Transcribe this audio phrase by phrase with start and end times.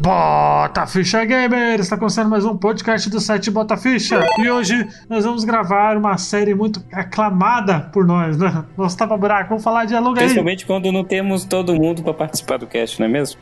[0.00, 1.78] Bota Ficha Gamer!
[1.78, 4.26] Está começando mais um podcast do site Bota Ficha.
[4.38, 8.64] E hoje nós vamos gravar uma série muito aclamada por nós, né?
[8.78, 10.24] Nosso tapa buraco, vamos falar de aluga aí.
[10.24, 13.38] Principalmente quando não temos todo mundo para participar do cast, não é mesmo?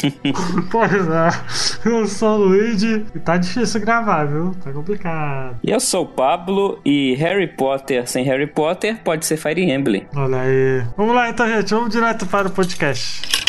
[0.72, 1.28] pois é.
[1.84, 4.54] Eu sou o Luigi e tá difícil gravar, viu?
[4.64, 5.56] Tá complicado.
[5.62, 10.06] E eu sou o Pablo e Harry Potter sem Harry Potter pode ser Fire Emblem.
[10.16, 10.84] Olha aí.
[10.96, 11.68] Vamos lá então, gente.
[11.74, 13.41] Vamos direto para o podcast.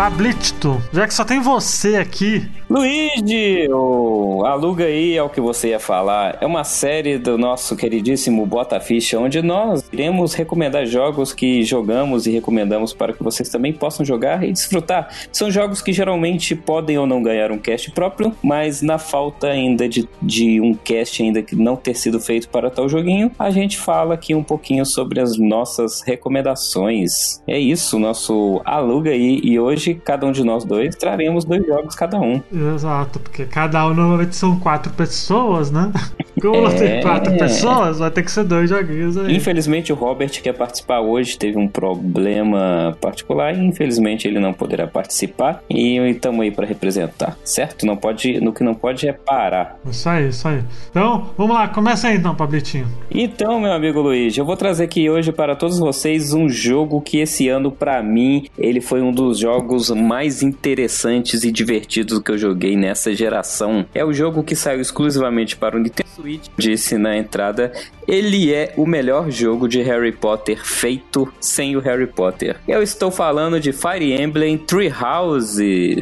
[0.00, 2.48] Pablito, já que só tem você aqui.
[2.70, 6.38] Luigi, o aluga aí é o que você ia falar.
[6.40, 12.26] É uma série do nosso queridíssimo Bota Ficha, onde nós iremos recomendar jogos que jogamos
[12.26, 15.10] e recomendamos para que vocês também possam jogar e desfrutar.
[15.30, 19.86] São jogos que geralmente podem ou não ganhar um cast próprio, mas na falta ainda
[19.86, 23.76] de, de um cast ainda que não ter sido feito para tal joguinho, a gente
[23.76, 27.42] fala aqui um pouquinho sobre as nossas recomendações.
[27.46, 31.94] É isso, nosso aluga aí e hoje cada um de nós dois traremos dois jogos
[31.94, 32.40] cada um.
[32.74, 35.92] Exato, porque cada um normalmente são quatro pessoas, né?
[36.40, 36.74] Como é...
[36.74, 39.36] tem quatro pessoas, vai ter que ser dois joguinhos aí.
[39.36, 44.86] Infelizmente o Robert quer participar hoje, teve um problema particular e infelizmente ele não poderá
[44.86, 47.84] participar e estamos aí para representar, certo?
[47.84, 49.78] Não pode, no que não pode é parar.
[49.88, 50.62] Isso aí, isso aí.
[50.90, 52.86] Então, vamos lá, começa aí então, Pablitinho.
[53.10, 57.18] Então, meu amigo Luiz, eu vou trazer aqui hoje para todos vocês um jogo que
[57.18, 62.30] esse ano para mim ele foi um dos jogos jogos mais interessantes e divertidos que
[62.30, 63.86] eu joguei nessa geração.
[63.94, 66.48] É o jogo que saiu exclusivamente para o Nintendo Switch.
[66.56, 67.72] Disse na entrada,
[68.06, 72.56] ele é o melhor jogo de Harry Potter feito sem o Harry Potter.
[72.66, 75.96] Eu estou falando de Fire Emblem Treehouse.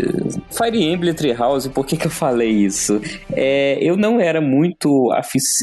[0.51, 3.01] Fire Emblem Treehouse, por que, que eu falei isso?
[3.33, 5.13] É, eu não era muito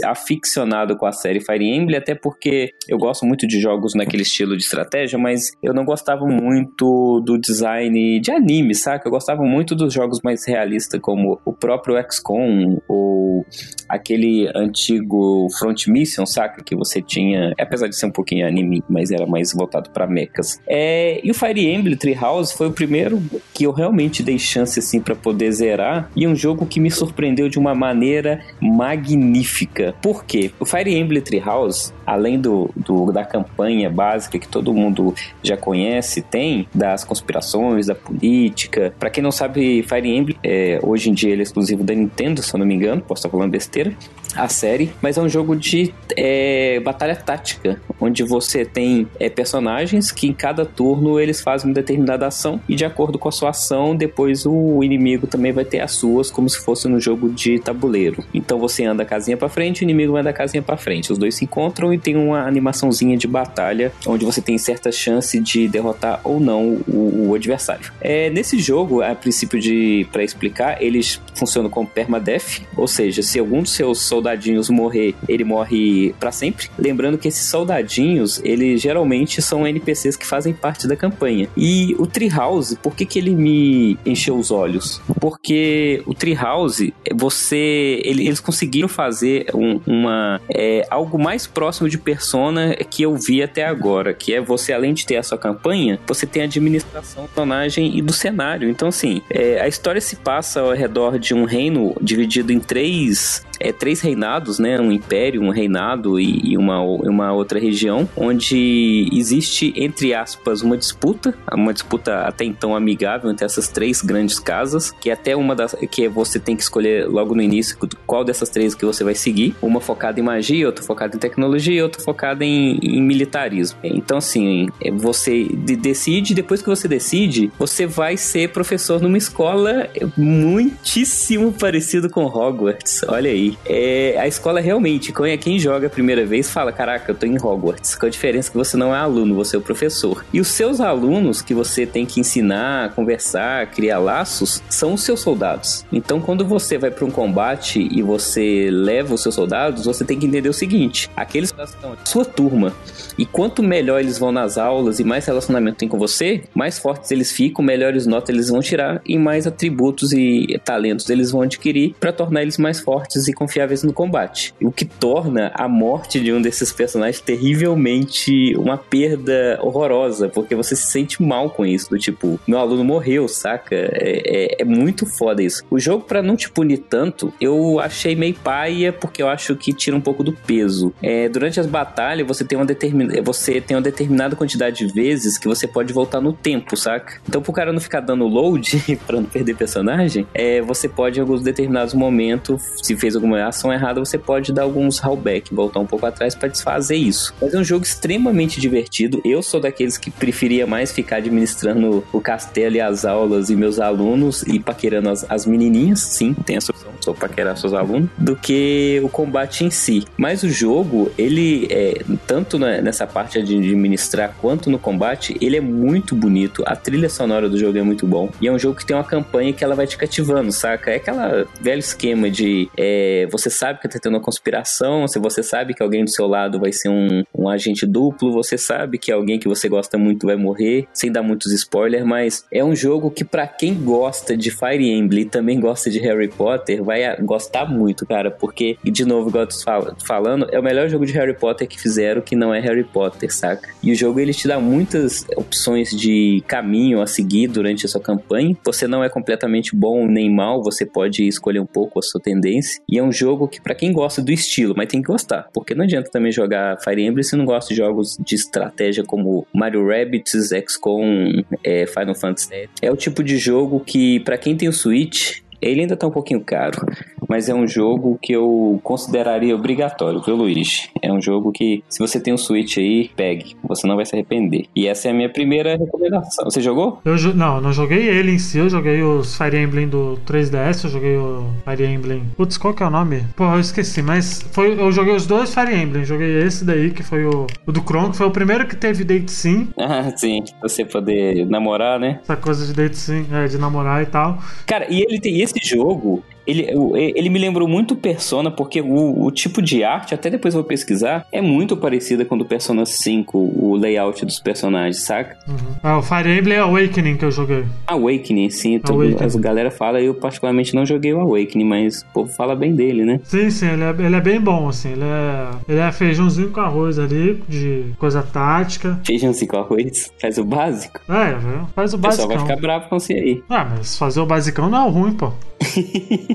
[0.03, 4.55] aficionado com a série Fire Emblem, até porque eu gosto muito de jogos naquele estilo
[4.55, 9.07] de estratégia, mas eu não gostava muito do design de anime, saca?
[9.07, 13.45] Eu gostava muito dos jogos mais realistas, como o próprio XCOM ou
[13.89, 16.63] aquele antigo Front Mission, saca?
[16.63, 20.59] Que você tinha, apesar de ser um pouquinho anime, mas era mais voltado para mechas.
[20.67, 23.21] É, e o Fire Emblem Treehouse foi o primeiro
[23.53, 27.49] que eu realmente dei chance assim para poder zerar e um jogo que me surpreendeu
[27.49, 29.95] de uma maneira magnífica.
[30.01, 30.51] Por quê?
[30.59, 36.21] O Fire Emblem Treehouse, além do, do da campanha básica que todo mundo já conhece,
[36.21, 38.93] tem das conspirações, da política.
[38.99, 42.41] Para quem não sabe, Fire Emblem, é, hoje em dia ele é exclusivo da Nintendo,
[42.41, 43.93] se eu não me engano, posso estar falando besteira,
[44.35, 50.11] a série, mas é um jogo de é, batalha tática, onde você tem é, personagens
[50.11, 53.49] que em cada turno eles fazem uma determinada ação e de acordo com a sua
[53.49, 57.59] ação, depois o inimigo também vai ter as suas, como se fosse no jogo de
[57.59, 58.23] tabuleiro.
[58.33, 61.11] Então você anda a casinha para frente, o inimigo anda a casinha para frente.
[61.11, 65.39] Os dois se encontram e tem uma animaçãozinha de batalha, onde você tem certa chance
[65.39, 67.91] de derrotar ou não o, o adversário.
[68.01, 73.39] É, nesse jogo, a princípio de para explicar, eles funcionam como permadeath, ou seja, se
[73.39, 76.69] algum dos seus soldadinhos morrer, ele morre para sempre.
[76.77, 81.49] Lembrando que esses soldadinhos, eles geralmente são NPCs que fazem parte da campanha.
[81.57, 85.01] E o Treehouse, por que que ele me encheu os olhos?
[85.19, 91.97] Porque o Treehouse, você, ele, eles conseguiram fazer um, uma é, algo mais próximo de
[91.97, 95.99] Persona que eu vi até agora, que é você além de ter a sua campanha,
[96.07, 98.69] você tem a administração do personagem e do cenário.
[98.69, 103.45] Então, assim, é, a história se passa ao redor de um reino dividido em três
[103.59, 104.79] é, três reinados, né?
[104.79, 110.77] Um império, um reinado e, e, uma, uma outra região, onde existe, entre aspas, uma
[110.77, 115.55] disputa, uma disputa até então amigável entre essas três grandes casas, que é até uma
[115.55, 119.15] das que você tem que escolher logo no início qual dessas três que você vai
[119.15, 119.55] seguir.
[119.61, 123.77] Uma focada em magia, outra focada em tecnologia, outra focada em, em militarismo.
[123.83, 129.89] Então, assim, é, você decide, depois que você decide, você vai ser professor numa escola
[130.17, 133.01] muitíssimo parecido com Hogwarts.
[133.07, 133.44] Olha aí.
[133.45, 137.35] Falei, é, a escola realmente, quem joga a primeira vez fala, caraca, eu tô em
[137.35, 137.95] Hogwarts.
[137.95, 140.25] Com a diferença que você não é aluno, você é o professor.
[140.33, 145.19] E os seus alunos que você tem que ensinar, conversar, criar laços, são os seus
[145.19, 145.85] soldados.
[145.91, 150.17] Então, quando você vai para um combate e você leva os seus soldados, você tem
[150.17, 152.73] que entender o seguinte: aqueles soldados estão sua turma.
[153.17, 157.11] E quanto melhor eles vão nas aulas e mais relacionamento tem com você, mais fortes
[157.11, 161.95] eles ficam, melhores notas eles vão tirar e mais atributos e talentos eles vão adquirir
[161.99, 164.53] para tornar eles mais fortes e confiáveis no combate.
[164.61, 170.75] O que torna a morte de um desses personagens terrivelmente uma perda horrorosa, porque você
[170.75, 173.75] se sente mal com isso, do tipo, meu aluno morreu, saca?
[173.75, 175.63] É, é, é muito foda isso.
[175.69, 179.73] O jogo, para não te punir tanto, eu achei meio paia, porque eu acho que
[179.73, 180.93] tira um pouco do peso.
[181.01, 183.21] É, durante as batalhas, você tem uma determin...
[183.21, 187.21] você tem uma determinada quantidade de vezes que você pode voltar no tempo, saca?
[187.27, 191.21] Então, pro cara não ficar dando load pra não perder personagem, é, você pode, em
[191.21, 195.85] alguns determinados momentos, se fez alguma ação errada, você pode dar alguns rollback, voltar um
[195.85, 197.33] pouco atrás para desfazer isso.
[197.41, 199.21] Mas é um jogo extremamente divertido.
[199.25, 203.79] Eu sou daqueles que preferia mais ficar administrando o castelo e as aulas e meus
[203.79, 208.35] alunos e paquerando as, as menininhas, sim, tem essa opção, sou paquerar seus alunos, do
[208.35, 210.05] que o combate em si.
[210.17, 215.61] Mas o jogo, ele é tanto nessa parte de administrar quanto no combate, ele é
[215.61, 216.63] muito bonito.
[216.65, 218.29] A trilha sonora do jogo é muito bom.
[218.39, 220.91] E é um jogo que tem uma campanha que ela vai te cativando, saca?
[220.91, 225.41] É aquela velho esquema de é, você sabe que tá tendo uma conspiração, se você
[225.41, 229.11] sabe que alguém do seu lado vai ser um, um agente duplo, você sabe que
[229.11, 233.11] alguém que você gosta muito vai morrer, sem dar muitos spoilers, mas é um jogo
[233.11, 237.65] que para quem gosta de Fire Emblem e também gosta de Harry Potter, vai gostar
[237.65, 241.33] muito, cara, porque, de novo, igual eu tô falando, é o melhor jogo de Harry
[241.33, 243.69] Potter que fizeram que não é Harry Potter, saca?
[243.81, 248.01] E o jogo ele te dá muitas opções de caminho a seguir durante a sua
[248.01, 248.55] campanha.
[248.63, 252.81] Você não é completamente bom nem mal, você pode escolher um pouco a sua tendência.
[252.89, 255.73] E é um jogo que, para quem gosta do estilo, mas tem que gostar, porque
[255.73, 259.87] não adianta também jogar Fire Emblem se não gosta de jogos de estratégia como Mario
[259.87, 262.69] Rabbids, XCOM, é, Final Fantasy.
[262.81, 266.11] É o tipo de jogo que, para quem tem o Switch, ele ainda tá um
[266.11, 266.85] pouquinho caro,
[267.27, 270.89] mas é um jogo que eu consideraria obrigatório, viu, Luiz?
[271.01, 273.55] É um jogo que, se você tem um Switch aí, pegue.
[273.67, 274.65] Você não vai se arrepender.
[274.75, 276.45] E essa é a minha primeira recomendação.
[276.45, 277.01] Você jogou?
[277.05, 278.57] Eu, não, não joguei ele em si.
[278.57, 280.85] Eu joguei os Fire Emblem do 3DS.
[280.85, 282.23] Eu joguei o Fire Emblem.
[282.35, 283.23] Putz, qual que é o nome?
[283.35, 284.01] Pô, eu esqueci.
[284.01, 286.05] Mas foi, eu joguei os dois Fire Emblem.
[286.05, 289.03] Joguei esse daí, que foi o, o do Kron, que foi o primeiro que teve
[289.03, 289.69] date sim.
[289.87, 290.43] Ah, sim.
[290.61, 292.19] Você poder namorar, né?
[292.23, 294.39] Essa coisa de date sim, é, de namorar e tal.
[294.65, 296.67] Cara, e ele tem esse jogo, ele,
[297.15, 300.67] ele me lembrou muito Persona, porque o, o tipo de arte, até depois eu vou
[300.67, 305.37] pesquisar, é muito parecida com o do Persona 5, o layout dos personagens, saca?
[305.47, 305.75] Uhum.
[305.81, 307.65] Ah, o Fire Emblem Awakening que eu joguei.
[307.87, 308.79] Awakening, sim.
[308.79, 309.37] Todo, Awakening.
[309.37, 313.03] A galera fala, eu particularmente não joguei o Awakening, mas o povo fala bem dele,
[313.05, 313.19] né?
[313.23, 314.91] Sim, sim, ele é, ele é bem bom, assim.
[314.91, 318.99] Ele é, ele é feijãozinho com arroz ali, de coisa tática.
[319.05, 320.11] Feijãozinho com arroz?
[320.19, 320.99] Faz o básico?
[321.09, 321.97] É, faz o básico.
[321.97, 323.43] O pessoal vai ficar bravo com você aí.
[323.49, 325.31] Ah, mas fazer o basicão não é ruim, pô.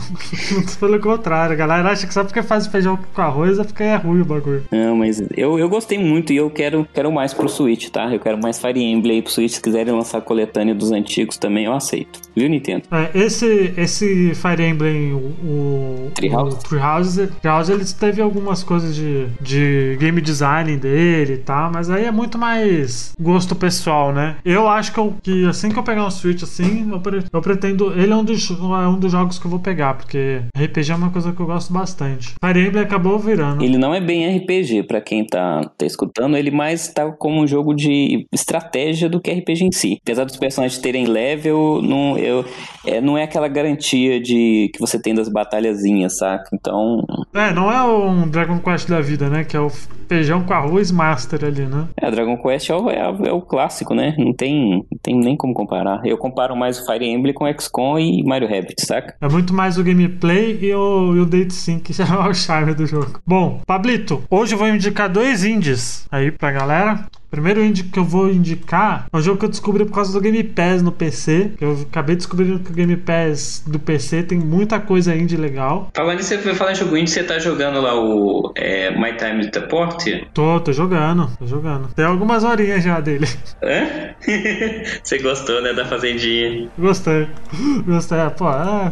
[0.78, 3.96] Pelo contrário, a galera acha que só porque faz feijão com arroz é porque é
[3.96, 4.64] ruim o bagulho.
[4.70, 8.12] Não, mas eu, eu gostei muito e eu quero, quero mais pro Switch, tá?
[8.12, 9.52] Eu quero mais Fire Emblem aí pro Switch.
[9.52, 12.20] Se quiserem lançar a coletânea dos antigos também, eu aceito.
[12.34, 12.84] Viu, Nintendo?
[12.90, 19.26] É, esse, esse Fire Emblem, o, Treehouse, o Treehouse, Treehouse ele teve algumas coisas de,
[19.40, 24.36] de game design dele e tal, mas aí é muito mais gosto pessoal, né?
[24.44, 27.02] Eu acho que, eu, que assim que eu pegar um Switch assim, eu,
[27.32, 27.92] eu pretendo.
[27.92, 30.94] Ele é um dos, é um dos jogos que eu vou pegar, porque RPG é
[30.94, 32.34] uma coisa que eu gosto bastante.
[32.42, 33.62] Fire Emblem acabou virando.
[33.62, 37.46] Ele não é bem RPG, para quem tá, tá escutando, ele mais tá como um
[37.46, 39.98] jogo de estratégia do que RPG em si.
[40.02, 42.44] Apesar dos personagens terem level, não, eu,
[42.86, 46.48] é, não é aquela garantia de que você tem das batalhazinhas, saca?
[46.52, 47.04] Então.
[47.34, 49.44] É, não é um Dragon Quest da vida, né?
[49.44, 49.70] Que é o
[50.08, 51.86] feijão com arroz master ali, né?
[52.00, 54.14] É, Dragon Quest é o, é, é o clássico, né?
[54.18, 56.00] Não tem, não tem nem como comparar.
[56.04, 59.14] Eu comparo mais o Fire Emblem com XCOM e Mario Rabbit, saca?
[59.20, 62.74] É muito mais o gameplay e o, e o Date Sim, que é o charme
[62.74, 63.20] do jogo.
[63.26, 67.06] Bom, Pablito, hoje eu vou indicar dois indies aí pra galera.
[67.30, 70.20] Primeiro indie que eu vou indicar é um jogo que eu descobri por causa do
[70.20, 71.52] Game Pass no PC.
[71.60, 75.90] Eu acabei descobrindo que o Game Pass do PC tem muita coisa indie legal.
[75.94, 79.46] Falando você foi falar em jogo indie, você tá jogando lá o é, My Time
[79.46, 80.04] at the Port?
[80.32, 81.88] Tô, tô jogando, tô jogando.
[81.94, 83.26] Tem algumas horinhas já dele.
[83.62, 84.14] É?
[85.02, 86.68] você gostou, né, da Fazendinha?
[86.78, 87.28] Gostei.
[87.86, 88.18] Gostei.
[88.36, 88.90] Pô, é,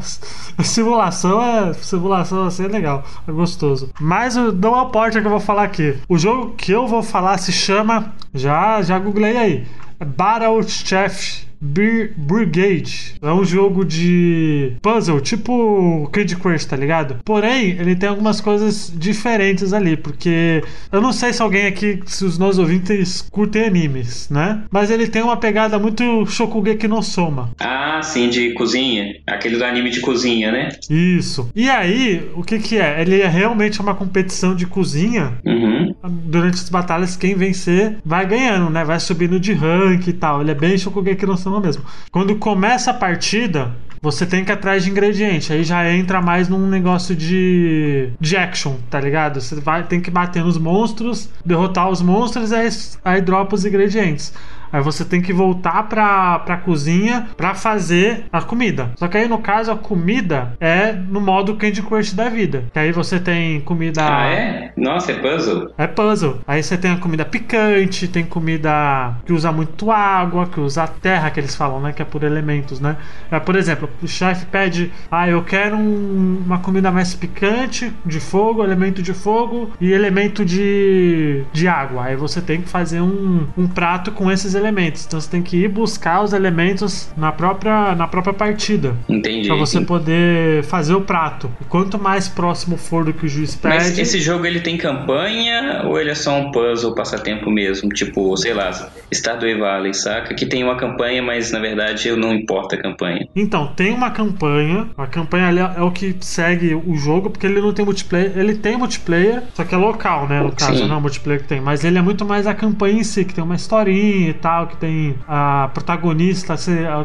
[0.62, 1.72] simulação é.
[1.74, 3.90] Simulação assim é legal, é gostoso.
[4.00, 5.96] Mas o Dual Port é que eu vou falar aqui.
[6.08, 9.66] O jogo que eu vou falar se chama já, já googlei aí.
[10.04, 13.14] Battle Chef Brigade.
[13.20, 17.16] É um jogo de puzzle, tipo Candy Crush, tá ligado?
[17.24, 22.24] Porém, ele tem algumas coisas diferentes ali, porque eu não sei se alguém aqui, se
[22.24, 24.62] os nossos ouvintes curtem animes, né?
[24.70, 27.50] Mas ele tem uma pegada muito Shokugeki no Soma.
[27.58, 29.16] Ah, sim, de cozinha.
[29.26, 30.68] Aquele do anime de cozinha, né?
[30.90, 31.50] Isso.
[31.54, 33.00] E aí, o que que é?
[33.00, 35.38] Ele é realmente uma competição de cozinha.
[35.44, 35.94] Uhum.
[36.24, 38.84] Durante as batalhas, quem vencer vai ganhando, né?
[38.84, 40.40] Vai subindo de rank e tal.
[40.40, 41.84] Ele é bem Shokugeki no Soma mesmo.
[42.10, 45.52] Quando começa a partida, você tem que ir atrás de ingrediente.
[45.52, 49.40] Aí já entra mais num negócio de, de action, tá ligado?
[49.40, 52.68] Você vai, tem que bater nos monstros, derrotar os monstros, aí,
[53.04, 54.32] aí dropa os ingredientes.
[54.72, 58.92] Aí você tem que voltar pra, pra cozinha pra fazer a comida.
[58.96, 62.64] Só que aí, no caso, a comida é no modo Candy Crush da vida.
[62.72, 64.02] Que aí você tem comida.
[64.02, 64.72] Ah, é?
[64.76, 65.72] Nossa, é puzzle?
[65.78, 66.40] É puzzle.
[66.46, 71.30] Aí você tem a comida picante, tem comida que usa muito água, que usa terra,
[71.30, 71.92] que eles falam, né?
[71.92, 72.96] Que é por elementos, né?
[73.30, 78.20] É, por exemplo, o chefe pede: Ah, eu quero um, uma comida mais picante, de
[78.20, 82.04] fogo, elemento de fogo e elemento de, de água.
[82.04, 85.04] Aí você tem que fazer um, um prato com esses elementos.
[85.06, 88.96] Então você tem que ir buscar os elementos na própria, na própria partida.
[89.08, 89.48] Entendi.
[89.48, 91.50] Pra você poder fazer o prato.
[91.60, 93.74] E quanto mais próximo for do que o juiz pede.
[93.74, 97.88] Mas esse jogo ele tem campanha ou ele é só um puzzle passatempo mesmo?
[97.90, 98.70] Tipo, sei lá,
[99.12, 100.34] Stardew Valley, saca?
[100.34, 103.28] Que tem uma campanha, mas na verdade não importa a campanha.
[103.34, 104.88] Então, tem uma campanha.
[104.96, 108.32] A campanha ali é o que segue o jogo, porque ele não tem multiplayer.
[108.36, 110.40] Ele tem multiplayer, só que é local, né?
[110.40, 110.86] No caso, Sim.
[110.86, 111.60] não é o multiplayer que tem.
[111.60, 114.45] Mas ele é muito mais a campanha em si, que tem uma historinha e tal,
[114.68, 116.54] que tem a protagonista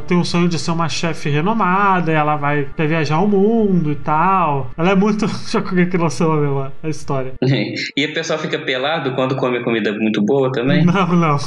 [0.08, 3.92] tem o sonho de ser uma chefe renomada, e ela vai quer viajar o mundo
[3.92, 4.72] e tal.
[4.78, 7.34] Ela é muito Shokugeki no Soma mesmo, a história.
[7.42, 10.86] e o pessoal fica pelado quando come comida muito boa também?
[10.86, 11.38] Não, não.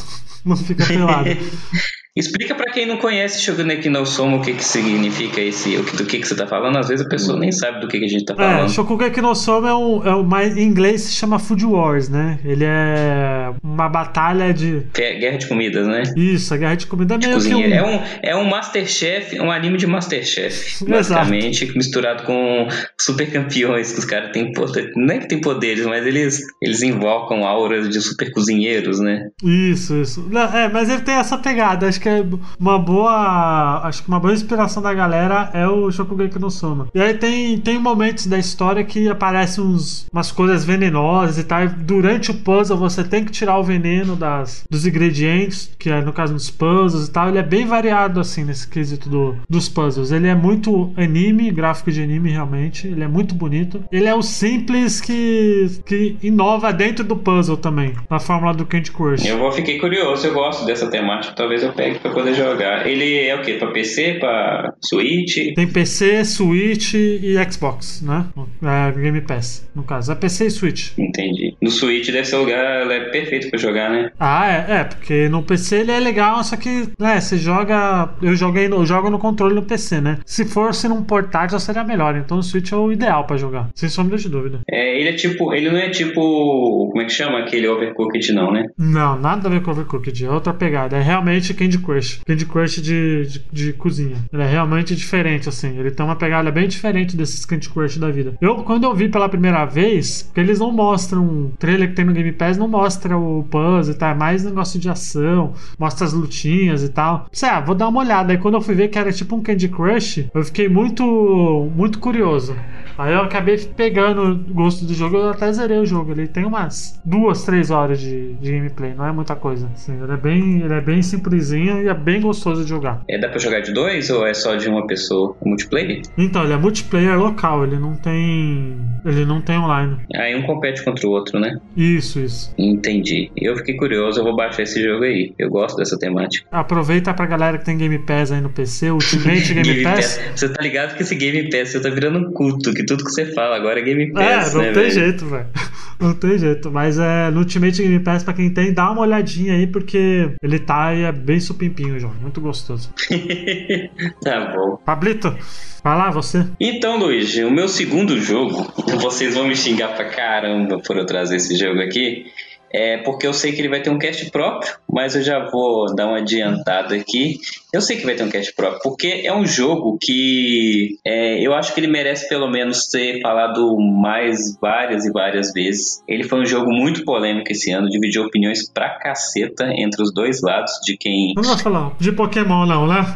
[0.45, 1.31] Não fica pelado.
[2.17, 5.97] Explica pra quem não conhece Shogeki no Soma o que que significa esse, o que-
[5.97, 6.79] do que que você tá falando.
[6.79, 8.71] Às vezes a pessoa nem sabe do que que a gente tá É, falando.
[8.71, 12.39] Shokugeki no Soma é um, é um em inglês se chama Food Wars, né?
[12.45, 14.83] Ele é uma batalha de.
[14.97, 16.05] É Guerra de comidas, né?
[16.17, 17.61] Isso, a guerra de comida é meio que um.
[17.65, 22.69] É um, é um Masterchef, um anime de Masterchef, basicamente, misturado com
[23.01, 24.93] super campeões, que os caras têm poder.
[24.95, 29.31] Não é que tem poderes, mas eles, eles invocam auras de super cozinheiros, né?
[29.43, 30.31] Isso, isso.
[30.55, 31.89] É, mas ele tem essa pegada.
[31.89, 32.25] Acho que é
[32.59, 33.81] uma boa.
[33.85, 36.89] Acho que uma boa inspiração da galera é o Shokugeki no Soma.
[36.95, 41.65] E aí tem, tem momentos da história que aparecem uns, umas coisas venenosas e tal.
[41.65, 46.01] E durante o puzzle você tem que tirar o veneno das, dos ingredientes, que é
[46.01, 47.29] no caso dos puzzles e tal.
[47.29, 50.11] Ele é bem variado assim nesse quesito do, dos puzzles.
[50.11, 52.87] Ele é muito anime, gráfico de anime realmente.
[52.87, 53.85] Ele é muito bonito.
[53.91, 58.91] Ele é o simples que, que inova dentro do puzzle também, na fórmula do Candy
[58.91, 59.27] Crush.
[59.27, 62.87] Eu vou, fiquei curioso, eu gosto dessa temática, talvez eu pegue pra poder jogar.
[62.87, 63.55] Ele é o quê?
[63.55, 65.55] Pra PC, pra Switch?
[65.55, 68.27] Tem PC, Switch e Xbox, né?
[68.63, 70.13] É, Game Pass, no caso.
[70.13, 70.93] É PC e Switch.
[70.99, 71.57] Entendi.
[71.61, 74.11] No Switch deve ser o lugar, é perfeito pra jogar, né?
[74.19, 78.11] Ah, é, é, porque no PC ele é legal, só que, né, você joga.
[78.23, 80.19] Eu joguei no, eu jogo no controle no PC, né?
[80.25, 83.89] Se fosse num portátil seria melhor, então o Switch é o ideal pra jogar, sem
[83.89, 84.61] sombra de dúvida.
[84.71, 88.53] É, ele é tipo, ele não é tipo, como é que chama aquele Overcooked não,
[88.53, 88.65] né?
[88.79, 90.97] Não, nada a ver com Overcooked, é outra pegada.
[90.97, 92.21] É realmente Candy Crush.
[92.27, 94.17] Candy Crush de, de, de cozinha.
[94.33, 95.79] Ele é realmente diferente, assim.
[95.79, 98.35] Ele tem uma pegada bem diferente desses Candy Crush da vida.
[98.41, 102.05] Eu, quando eu vi pela primeira vez, porque eles não mostram o trailer que tem
[102.05, 106.07] no Game Pass, não mostra o puzzle e tal, é mais negócio de ação, mostra
[106.07, 107.27] as lutinhas e tal.
[107.31, 108.33] Pensei, ah, vou dar uma olhada.
[108.33, 111.99] Aí quando eu fui ver que era tipo um Candy Crush, eu fiquei muito, muito
[111.99, 112.57] curioso.
[112.97, 116.13] Aí eu acabei pegando o gosto do jogo, eu até zerei o jogo.
[116.13, 119.69] Ele tem umas duas, três horas de, de gameplay, não é muita coisa.
[119.75, 123.03] Assim, ele, é bem, ele é bem simplesinho e é bem gostoso de jogar.
[123.09, 125.37] É, dá pra jogar de dois ou é só de uma pessoa?
[125.45, 126.03] Multiplayer?
[126.17, 128.77] Então, ele é multiplayer local, ele não tem.
[129.05, 129.97] Ele não tem online.
[130.15, 131.59] Aí um compete contra o outro, né?
[131.77, 132.55] Isso, isso.
[132.59, 133.31] Entendi.
[133.37, 135.35] Eu fiquei curioso, eu vou baixar esse jogo aí.
[135.39, 136.47] Eu gosto dessa temática.
[136.51, 140.21] Aproveita pra galera que tem Game Pass aí no PC, Ultimate Game, Pass.
[140.35, 143.11] Você tá ligado que esse Game Pass você tá virando um culto, que tudo que
[143.11, 145.47] você fala agora é Game É, Pass, não né, tem jeito, velho.
[146.01, 146.73] Não tem jeito.
[146.73, 150.59] Mas é no Ultimate Game Pass, pra quem tem, dá uma olhadinha aí, porque ele
[150.59, 152.15] tá e é bem supimpinho o jogo.
[152.21, 152.93] Muito gostoso.
[154.23, 154.77] tá bom.
[154.77, 155.37] Pablito,
[155.83, 156.47] vai lá, você.
[156.61, 161.37] Então, Luiz, o meu segundo jogo, vocês vão me xingar pra caramba por eu trazer
[161.37, 162.27] esse jogo aqui,
[162.75, 165.95] é porque eu sei que ele vai ter um cast próprio, mas eu já vou
[165.95, 167.39] dar uma adiantada aqui.
[167.73, 171.55] Eu sei que vai ter um cast próprio, porque é um jogo que é, eu
[171.55, 176.03] acho que ele merece pelo menos ser falado mais várias e várias vezes.
[176.09, 180.43] Ele foi um jogo muito polêmico esse ano, dividiu opiniões pra caceta entre os dois
[180.43, 181.33] lados de quem.
[181.37, 183.07] Não vai falar de Pokémon, não, né?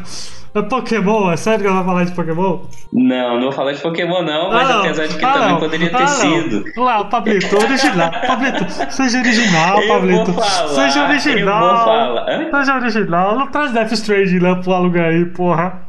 [0.53, 1.31] É Pokémon?
[1.31, 2.59] É sério que eu vou falar de Pokémon?
[2.91, 5.59] Não, não vou falar de Pokémon não, mas ah, apesar de que ah, também não.
[5.59, 6.63] poderia ter ah, sido.
[6.75, 8.11] Lá, Pablito, original.
[8.27, 10.33] Pablito, seja original, Pablito.
[10.33, 11.63] Falar, seja original.
[11.63, 12.49] Eu vou falar.
[12.51, 13.39] Seja original.
[13.39, 15.81] Não traz Death Strange lá pro alugar aí, porra.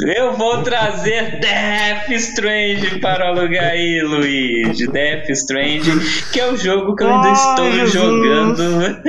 [0.00, 4.78] Eu vou trazer Death Strange para o alugar aí, Luiz.
[4.78, 5.90] Death Strange,
[6.32, 7.92] que é o jogo que eu ainda estou Jesus.
[7.92, 9.02] jogando.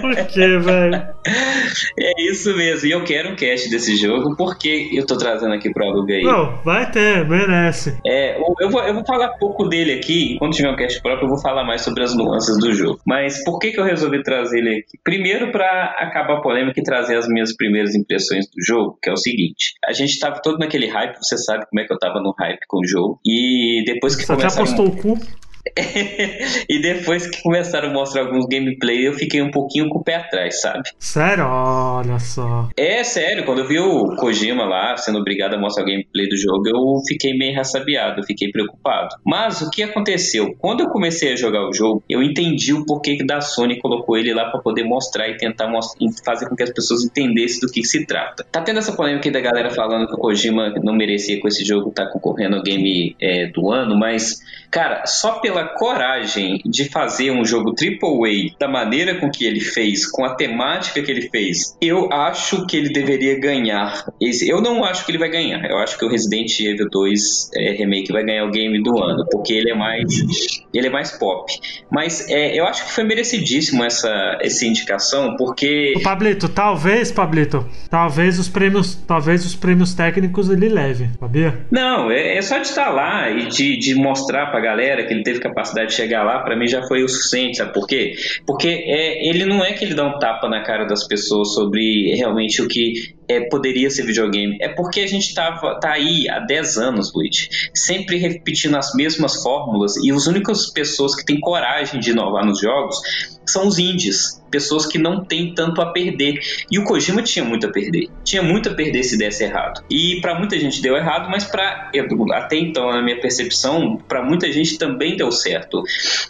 [0.00, 1.02] Por que, velho?
[1.98, 2.86] É isso mesmo.
[2.88, 6.22] E eu quero um cast desse jogo, porque eu tô trazendo aqui pro alugar aí.
[6.22, 7.98] Não, vai ter, merece.
[8.06, 10.36] É, eu vou, eu vou falar pouco dele aqui.
[10.38, 13.00] Quando tiver um cast próprio, eu vou falar mais sobre as nuances do jogo.
[13.06, 14.98] Mas por que, que eu resolvi trazer ele aqui?
[15.02, 19.12] Primeiro, para acabar a polêmica e trazer as minhas primeiras impressões do jogo, que é
[19.12, 22.20] o seguinte: a gente tava todo naquele hype, você sabe como é que eu tava
[22.20, 23.20] no hype com o jogo.
[23.24, 24.66] E depois que você começaram...
[24.66, 25.42] Você até postou o cu?
[26.68, 30.16] e depois que começaram a mostrar alguns gameplay, eu fiquei um pouquinho com o pé
[30.16, 30.90] atrás, sabe?
[30.98, 31.44] Sério?
[31.46, 32.68] Olha só.
[32.76, 36.36] É sério, quando eu vi o Kojima lá sendo obrigado a mostrar o gameplay do
[36.36, 39.16] jogo, eu fiquei meio ressabiado, eu fiquei preocupado.
[39.24, 40.54] Mas o que aconteceu?
[40.58, 44.16] Quando eu comecei a jogar o jogo, eu entendi o porquê que da Sony colocou
[44.16, 47.68] ele lá para poder mostrar e tentar mostrar, fazer com que as pessoas entendessem do
[47.68, 48.44] que se trata.
[48.50, 51.90] Tá tendo essa polêmica da galera falando que o Kojima não merecia com esse jogo
[51.90, 54.40] estar tá concorrendo ao game é, do ano, mas,
[54.70, 59.60] cara, só pela pela coragem de fazer um jogo AAA da maneira com que ele
[59.60, 64.06] fez, com a temática que ele fez, eu acho que ele deveria ganhar.
[64.46, 65.64] Eu não acho que ele vai ganhar.
[65.68, 69.26] Eu acho que o Resident Evil 2 é, Remake vai ganhar o game do ano,
[69.30, 71.52] porque ele é mais ele é mais pop.
[71.90, 75.92] Mas é, eu acho que foi merecidíssimo essa, essa indicação, porque.
[75.96, 81.60] O Pablito, talvez, Pablito, talvez os prêmios, talvez os prêmios técnicos ele leve, sabia?
[81.70, 85.22] Não, é, é só de estar lá e de, de mostrar pra galera que ele
[85.22, 88.14] teve capacidade de chegar lá, para mim já foi o suficiente, sabe por quê?
[88.46, 92.14] Porque é, ele não é que ele dá um tapa na cara das pessoas sobre
[92.14, 94.56] realmente o que é, poderia ser videogame.
[94.60, 99.42] É porque a gente tava, tá aí há 10 anos, Luigi, sempre repetindo as mesmas
[99.42, 103.00] fórmulas e as únicas pessoas que têm coragem de inovar nos jogos
[103.46, 106.38] são os indies, pessoas que não têm tanto a perder.
[106.70, 108.08] E o Kojima tinha muito a perder.
[108.22, 109.82] Tinha muito a perder se desse errado.
[109.90, 111.90] E para muita gente deu errado, mas para
[112.32, 115.82] até então, na minha percepção, para muita gente também deu certo.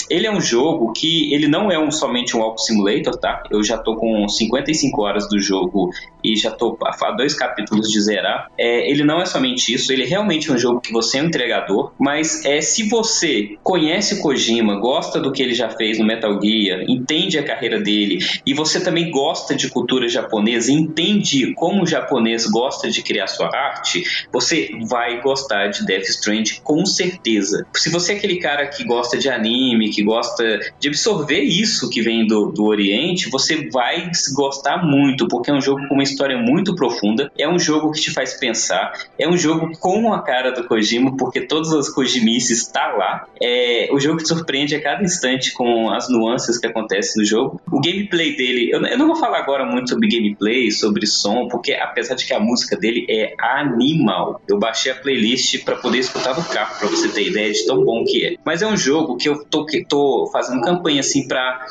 [0.09, 3.43] Ele é um jogo que ele não é um, somente um walk simulator, tá?
[3.51, 5.91] Eu já tô com 55 horas do jogo
[6.23, 8.49] e já tô a dois capítulos de zerar.
[8.57, 11.27] É, ele não é somente isso, ele é realmente um jogo que você é um
[11.27, 16.39] entregador, mas é se você conhece Kojima, gosta do que ele já fez no Metal
[16.41, 21.87] Gear, entende a carreira dele e você também gosta de cultura japonesa, entende como o
[21.87, 27.67] japonês gosta de criar sua arte, você vai gostar de Death Stranding com certeza.
[27.75, 32.01] Se você é aquele cara que gosta de anime, que gosta de absorver isso que
[32.01, 36.39] vem do, do Oriente, você vai gostar muito, porque é um jogo com uma história
[36.39, 40.53] muito profunda, é um jogo que te faz pensar, é um jogo com a cara
[40.53, 43.27] do Kojima, porque todas as Kojimices está lá.
[43.41, 47.61] É, o jogo te surpreende a cada instante com as nuances que acontecem no jogo.
[47.71, 51.73] O gameplay dele, eu, eu não vou falar agora muito sobre gameplay, sobre som, porque
[51.73, 56.37] apesar de que a música dele é animal, eu baixei a playlist para poder escutar
[56.37, 58.35] no carro, para você ter ideia de tão bom que é.
[58.45, 61.67] Mas é um jogo que eu tô, que, tô fazendo campanha assim para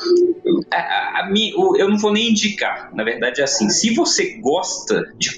[0.71, 1.29] a, a, a,
[1.77, 5.31] eu não vou nem indicar, na verdade é assim, se você gosta de,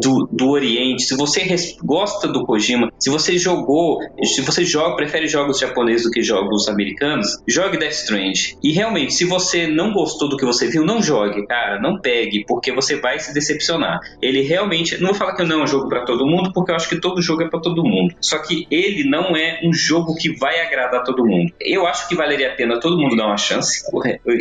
[0.00, 1.46] do, do Oriente, se você
[1.82, 6.68] gosta do Kojima, se você jogou, se você joga, prefere jogos japoneses do que jogos
[6.68, 8.56] americanos, jogue Death Strand.
[8.62, 12.44] E realmente, se você não gostou do que você viu, não jogue, cara, não pegue,
[12.46, 14.00] porque você vai se decepcionar.
[14.20, 16.76] Ele realmente, não vou falar que não é um jogo para todo mundo, porque eu
[16.76, 18.14] acho que todo jogo é para todo mundo.
[18.20, 21.52] Só que ele não é um jogo que vai agradar todo mundo.
[21.60, 23.82] Eu acho que valeria a pena todo mundo dar uma chance.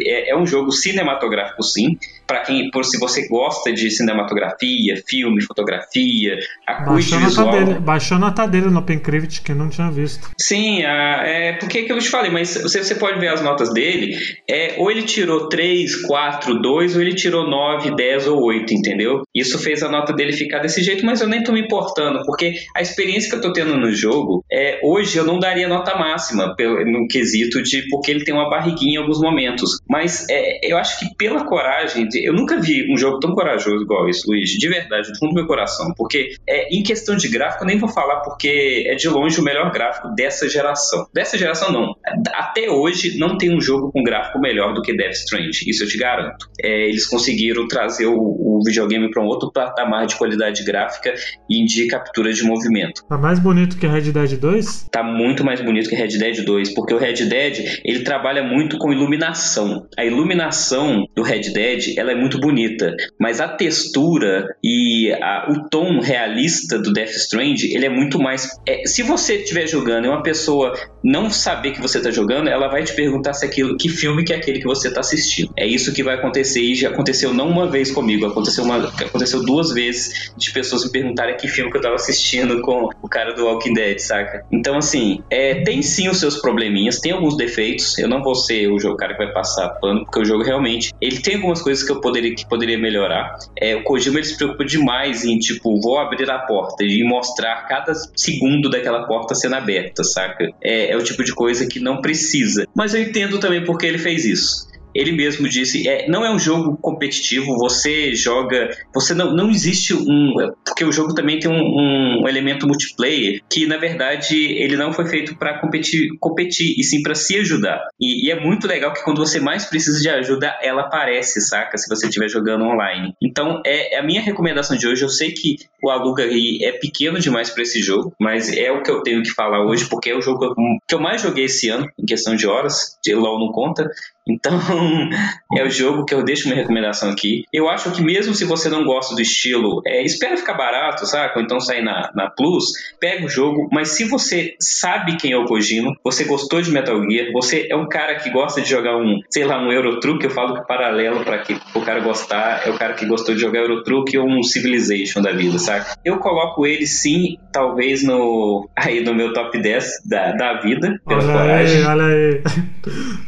[0.06, 1.98] É, é um jogo cinematográfico, sim
[2.28, 6.38] para quem, por se você gosta de cinematografia, filme, fotografia,
[6.68, 7.46] a baixou visual...
[7.48, 10.30] Nota dele, baixou a nota dele no OpenCritic, que não tinha visto.
[10.40, 13.74] Sim, a, é porque que eu te falei, mas você, você pode ver as notas
[13.74, 14.18] dele,
[14.50, 19.24] é, ou ele tirou 3, 4, 2, ou ele tirou 9, 10 ou 8, entendeu?
[19.34, 22.56] Isso fez a nota dele ficar desse jeito, mas eu nem tô me importando, porque
[22.76, 26.56] a experiência que eu tô tendo no jogo, é, hoje eu não daria nota máxima
[26.56, 30.78] pelo, no quesito de porque ele tem uma barriguinha em alguns momentos, mas é, eu
[30.78, 34.50] acho que pela coragem de eu nunca vi um jogo tão corajoso igual esse, Luiz,
[34.50, 35.94] de verdade, do fundo do meu coração.
[35.96, 39.44] Porque é, em questão de gráfico, eu nem vou falar porque é de longe o
[39.44, 41.06] melhor gráfico dessa geração.
[41.14, 41.96] Dessa geração, não.
[42.34, 45.88] Até hoje, não tem um jogo com gráfico melhor do que Death Strange, isso eu
[45.88, 46.48] te garanto.
[46.62, 51.14] É, eles conseguiram trazer o, o videogame para um outro patamar de qualidade gráfica
[51.50, 53.04] e de captura de movimento.
[53.08, 54.88] Tá mais bonito que Red Dead 2?
[54.92, 58.78] Tá muito mais bonito que Red Dead 2, porque o Red Dead, ele trabalha muito
[58.78, 59.88] com iluminação.
[59.98, 65.70] A iluminação do Red Dead, ela é muito bonita, mas a textura e a, o
[65.70, 68.48] tom realista do Death Strange, ele é muito mais...
[68.68, 72.68] É, se você estiver jogando e uma pessoa não saber que você está jogando, ela
[72.68, 75.52] vai te perguntar se aquilo, que filme que é aquele que você está assistindo.
[75.58, 79.44] É isso que vai acontecer e já aconteceu não uma vez comigo, aconteceu, uma, aconteceu
[79.44, 83.34] duas vezes de pessoas me perguntarem que filme que eu estava assistindo com o cara
[83.34, 84.46] do Walking Dead, saca?
[84.52, 87.98] Então, assim, é, tem sim os seus probleminhas, tem alguns defeitos.
[87.98, 90.94] Eu não vou ser o jogo, cara que vai passar pano, porque o jogo realmente
[91.02, 93.38] ele tem algumas coisas que eu poderia que poderia melhorar.
[93.60, 97.68] É, o Kojima ele se preocupa demais em tipo, vou abrir a porta e mostrar
[97.68, 100.50] cada segundo daquela porta sendo aberta, saca?
[100.62, 102.68] É, é o tipo de coisa que não precisa.
[102.76, 104.67] Mas eu entendo também porque ele fez isso
[104.98, 109.94] ele mesmo disse, é, não é um jogo competitivo, você joga, você não, não existe
[109.94, 110.34] um,
[110.66, 115.06] porque o jogo também tem um, um elemento multiplayer que na verdade ele não foi
[115.06, 117.80] feito para competir, competir e sim para se ajudar.
[118.00, 121.78] E, e, é muito legal que quando você mais precisa de ajuda, ela aparece, saca?
[121.78, 123.14] Se você estiver jogando online.
[123.22, 125.04] Então é, é, a minha recomendação de hoje.
[125.04, 128.90] Eu sei que o Aluga é pequeno demais para esse jogo, mas é o que
[128.90, 130.56] eu tenho que falar hoje porque é o jogo
[130.88, 132.98] que eu mais joguei esse ano em questão de horas.
[133.04, 133.88] De LoL não conta.
[134.30, 134.60] Então,
[135.56, 137.44] é o jogo que eu deixo minha recomendação aqui.
[137.54, 141.34] Eu acho que mesmo se você não gosta do estilo, é, espera ficar barato, sabe?
[141.36, 143.68] Ou então sair na, na Plus, pega o jogo.
[143.72, 147.76] Mas se você sabe quem é o Kojima, você gostou de Metal Gear, você é
[147.76, 151.24] um cara que gosta de jogar um, sei lá, um Eurotruck, eu falo que paralelo
[151.24, 154.44] para que o cara gostar é o cara que gostou de jogar Eurotruck ou um
[154.44, 155.86] Civilization da vida, sabe?
[156.04, 161.24] Eu coloco ele sim, talvez no aí no meu top 10 da, da vida, pela
[161.24, 161.78] olha coragem.
[161.78, 162.44] Aí, olha aí.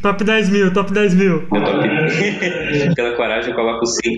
[0.02, 1.48] top 10 mil, top 10 mil.
[2.96, 4.18] Pela coragem eu coloco sim.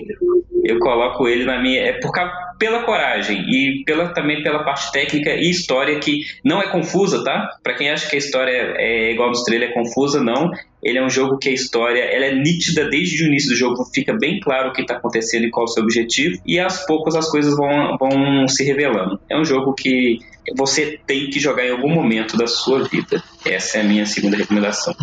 [0.64, 1.80] Eu coloco ele na minha.
[1.80, 6.62] É por causa, pela coragem e pela, também pela parte técnica e história que não
[6.62, 7.50] é confusa, tá?
[7.60, 10.48] Para quem acha que a história é igual no trailer é confusa, não.
[10.80, 13.84] Ele é um jogo que a história ela é nítida desde o início do jogo,
[13.92, 17.16] fica bem claro o que está acontecendo e qual o seu objetivo, e aos poucos
[17.16, 19.18] as coisas vão, vão se revelando.
[19.28, 20.20] É um jogo que
[20.56, 23.22] você tem que jogar em algum momento da sua vida.
[23.44, 24.94] Essa é a minha segunda recomendação.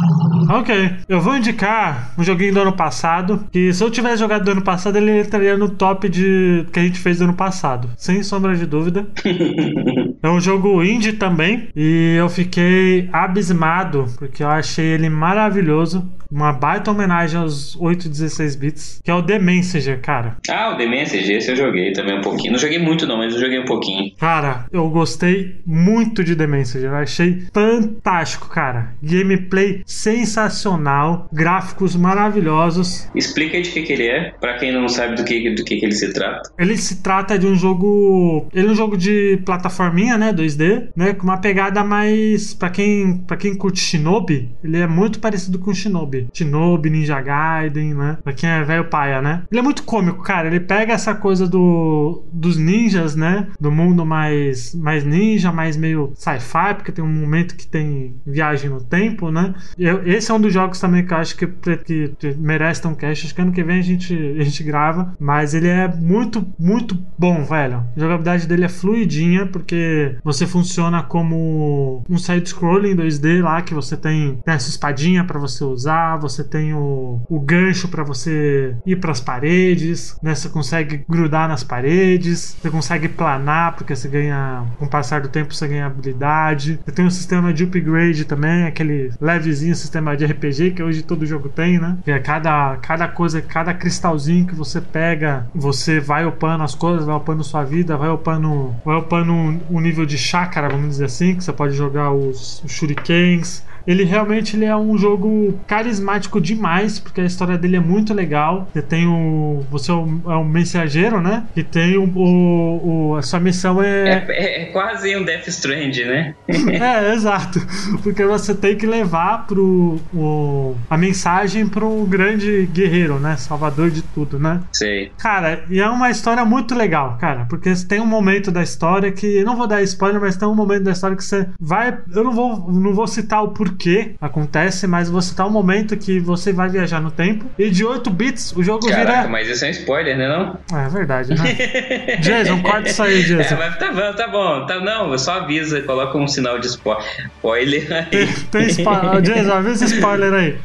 [0.50, 3.48] Ok, eu vou indicar um joguinho do ano passado.
[3.52, 6.84] Que se eu tivesse jogado do ano passado, ele estaria no top de que a
[6.84, 9.08] gente fez do ano passado, sem sombra de dúvida.
[10.22, 11.70] é um jogo indie também.
[11.76, 16.10] E eu fiquei abismado, porque eu achei ele maravilhoso.
[16.32, 20.38] Uma baita homenagem aos 8 e 16 bits, que é o The Messenger, cara.
[20.50, 22.52] Ah, o The Messenger, esse eu joguei também um pouquinho.
[22.52, 24.12] Não joguei muito, não, mas eu joguei um pouquinho.
[24.18, 26.92] Cara, eu gostei muito de The Messenger.
[26.92, 28.94] Eu achei fantástico, cara.
[29.02, 33.10] Gameplay sensacional, gráficos maravilhosos.
[33.16, 35.78] Explica aí de que, que ele é, para quem não sabe do que, do que,
[35.78, 36.52] que ele se trata.
[36.60, 38.48] Ele se trata de um jogo.
[38.54, 40.32] Ele é um jogo de plataforminha, né?
[40.32, 41.14] 2D, né?
[41.14, 42.54] Com uma pegada mais.
[42.54, 46.19] para quem, pra quem curte Shinobi, ele é muito parecido com Shinobi.
[46.34, 48.18] Shinobi, Ninja Gaiden, né?
[48.24, 49.44] Pra quem é velho paia, né?
[49.52, 50.48] Ele é muito cômico, cara.
[50.48, 53.48] Ele pega essa coisa do, dos ninjas, né?
[53.60, 58.70] Do mundo mais, mais ninja, mais meio sci-fi, porque tem um momento que tem viagem
[58.70, 59.54] no tempo, né?
[59.78, 62.96] Eu, esse é um dos jogos também que eu acho que, que, que merece um
[62.96, 63.26] cast.
[63.26, 65.14] Acho que ano que vem a gente, a gente grava.
[65.20, 67.84] Mas ele é muito, muito bom, velho.
[67.96, 73.96] A jogabilidade dele é fluidinha, porque você funciona como um side-scrolling 2D lá, que você
[73.96, 78.98] tem, tem essa espadinha para você usar você tem o, o gancho para você ir
[78.98, 80.36] para as paredes, né?
[80.36, 85.30] Você consegue grudar nas paredes, você consegue planar, porque você ganha, com o passar do
[85.30, 86.80] tempo, você ganha habilidade.
[86.86, 91.26] Você tem um sistema de upgrade também, aquele levezinho sistema de RPG que hoje todo
[91.26, 91.98] jogo tem, né?
[92.04, 97.06] Que é cada, cada coisa, cada cristalzinho que você pega, você vai upando as coisas,
[97.06, 101.36] vai upando sua vida, vai upando, vai upando o nível de chácara, vamos dizer assim,
[101.36, 107.00] que você pode jogar os, os shurikens, ele realmente ele é um jogo carismático demais,
[107.00, 108.70] porque a história dele é muito legal.
[108.72, 109.66] Você tem o.
[109.72, 111.44] Você é um, é um mensageiro, né?
[111.56, 114.10] E tem o, o, o, A sua missão é...
[114.10, 114.26] é.
[114.30, 116.36] É, é quase um Death Strand, né?
[116.48, 117.60] é, exato.
[118.04, 123.38] Porque você tem que levar pro, o, a mensagem para um grande guerreiro, né?
[123.38, 124.62] Salvador de tudo, né?
[124.72, 125.12] Sei.
[125.18, 127.48] Cara, e é uma história muito legal, cara.
[127.50, 129.26] Porque tem um momento da história que.
[129.40, 131.98] Eu não vou dar spoiler, mas tem um momento da história que você vai.
[132.14, 135.96] Eu não vou, não vou citar o porquê porquê acontece, mas você tá um momento
[135.96, 137.46] que você vai viajar no tempo.
[137.58, 139.28] E de 8 bits, o jogo Caraca, vira.
[139.30, 140.58] mas isso é um spoiler, né não?
[140.78, 141.54] É, verdade, né?
[142.20, 143.56] Jason, corta isso aí, Jason.
[143.56, 144.66] É, mas tá bom, tá bom.
[144.66, 146.98] Tá, não, só avisa, coloca um sinal de spo-
[147.38, 148.06] spoiler aí.
[148.06, 149.22] Tem, tem spoiler.
[149.24, 150.58] Jason, avisa spoiler aí.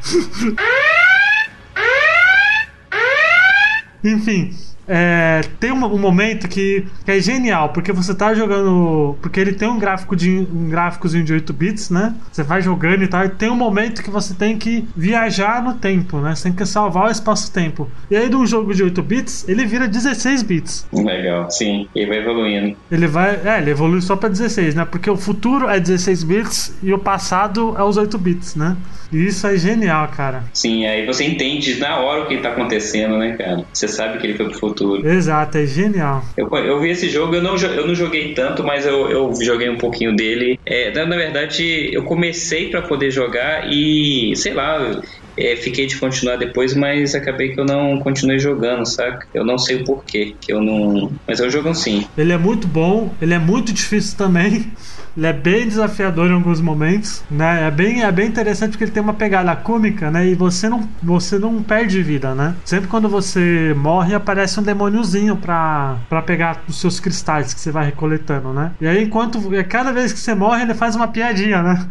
[4.03, 4.51] Enfim.
[4.87, 9.17] É, tem um, um momento que, que é genial, porque você tá jogando.
[9.21, 12.15] Porque ele tem um gráfico de um gráficozinho de 8 bits, né?
[12.31, 15.75] Você vai jogando e tal, e tem um momento que você tem que viajar no
[15.75, 16.35] tempo, né?
[16.35, 17.91] Você tem que salvar o espaço-tempo.
[18.11, 20.87] E aí, de um jogo de 8 bits, ele vira 16 bits.
[20.93, 21.89] Legal, sim.
[21.95, 22.77] E vai evoluindo.
[22.91, 23.41] Ele vai.
[23.45, 24.85] É, ele evolui só pra 16, né?
[24.85, 28.77] Porque o futuro é 16 bits e o passado é os 8 bits, né?
[29.13, 30.45] E isso é genial, cara.
[30.53, 33.65] Sim, aí você entende na hora o que tá acontecendo, né, cara?
[33.73, 34.74] Você sabe que ele foi pro futuro.
[35.05, 36.23] Exato, é genial.
[36.37, 39.69] Eu, eu vi esse jogo, eu não, eu não joguei tanto, mas eu, eu joguei
[39.69, 40.59] um pouquinho dele.
[40.67, 45.01] É, na, verdade, eu comecei pra poder jogar e, sei lá, eu,
[45.39, 49.27] é, fiquei de continuar depois, mas acabei que eu não continuei jogando, saca?
[49.35, 51.17] Eu não sei o porquê, que eu não.
[51.27, 52.05] Mas é um jogo sim.
[52.17, 54.73] Ele é muito bom, ele é muito difícil também.
[55.17, 57.67] Ele é bem desafiador em alguns momentos, né?
[57.67, 60.27] É bem, é bem interessante porque ele tem uma pegada cômica, né?
[60.27, 62.55] E você não, você não perde vida, né?
[62.65, 67.71] Sempre quando você morre, aparece um demôniozinho pra, pra pegar os seus cristais que você
[67.71, 68.73] vai recoletando, né?
[68.81, 69.41] E aí, enquanto.
[69.69, 71.87] Cada vez que você morre, ele faz uma piadinha, né?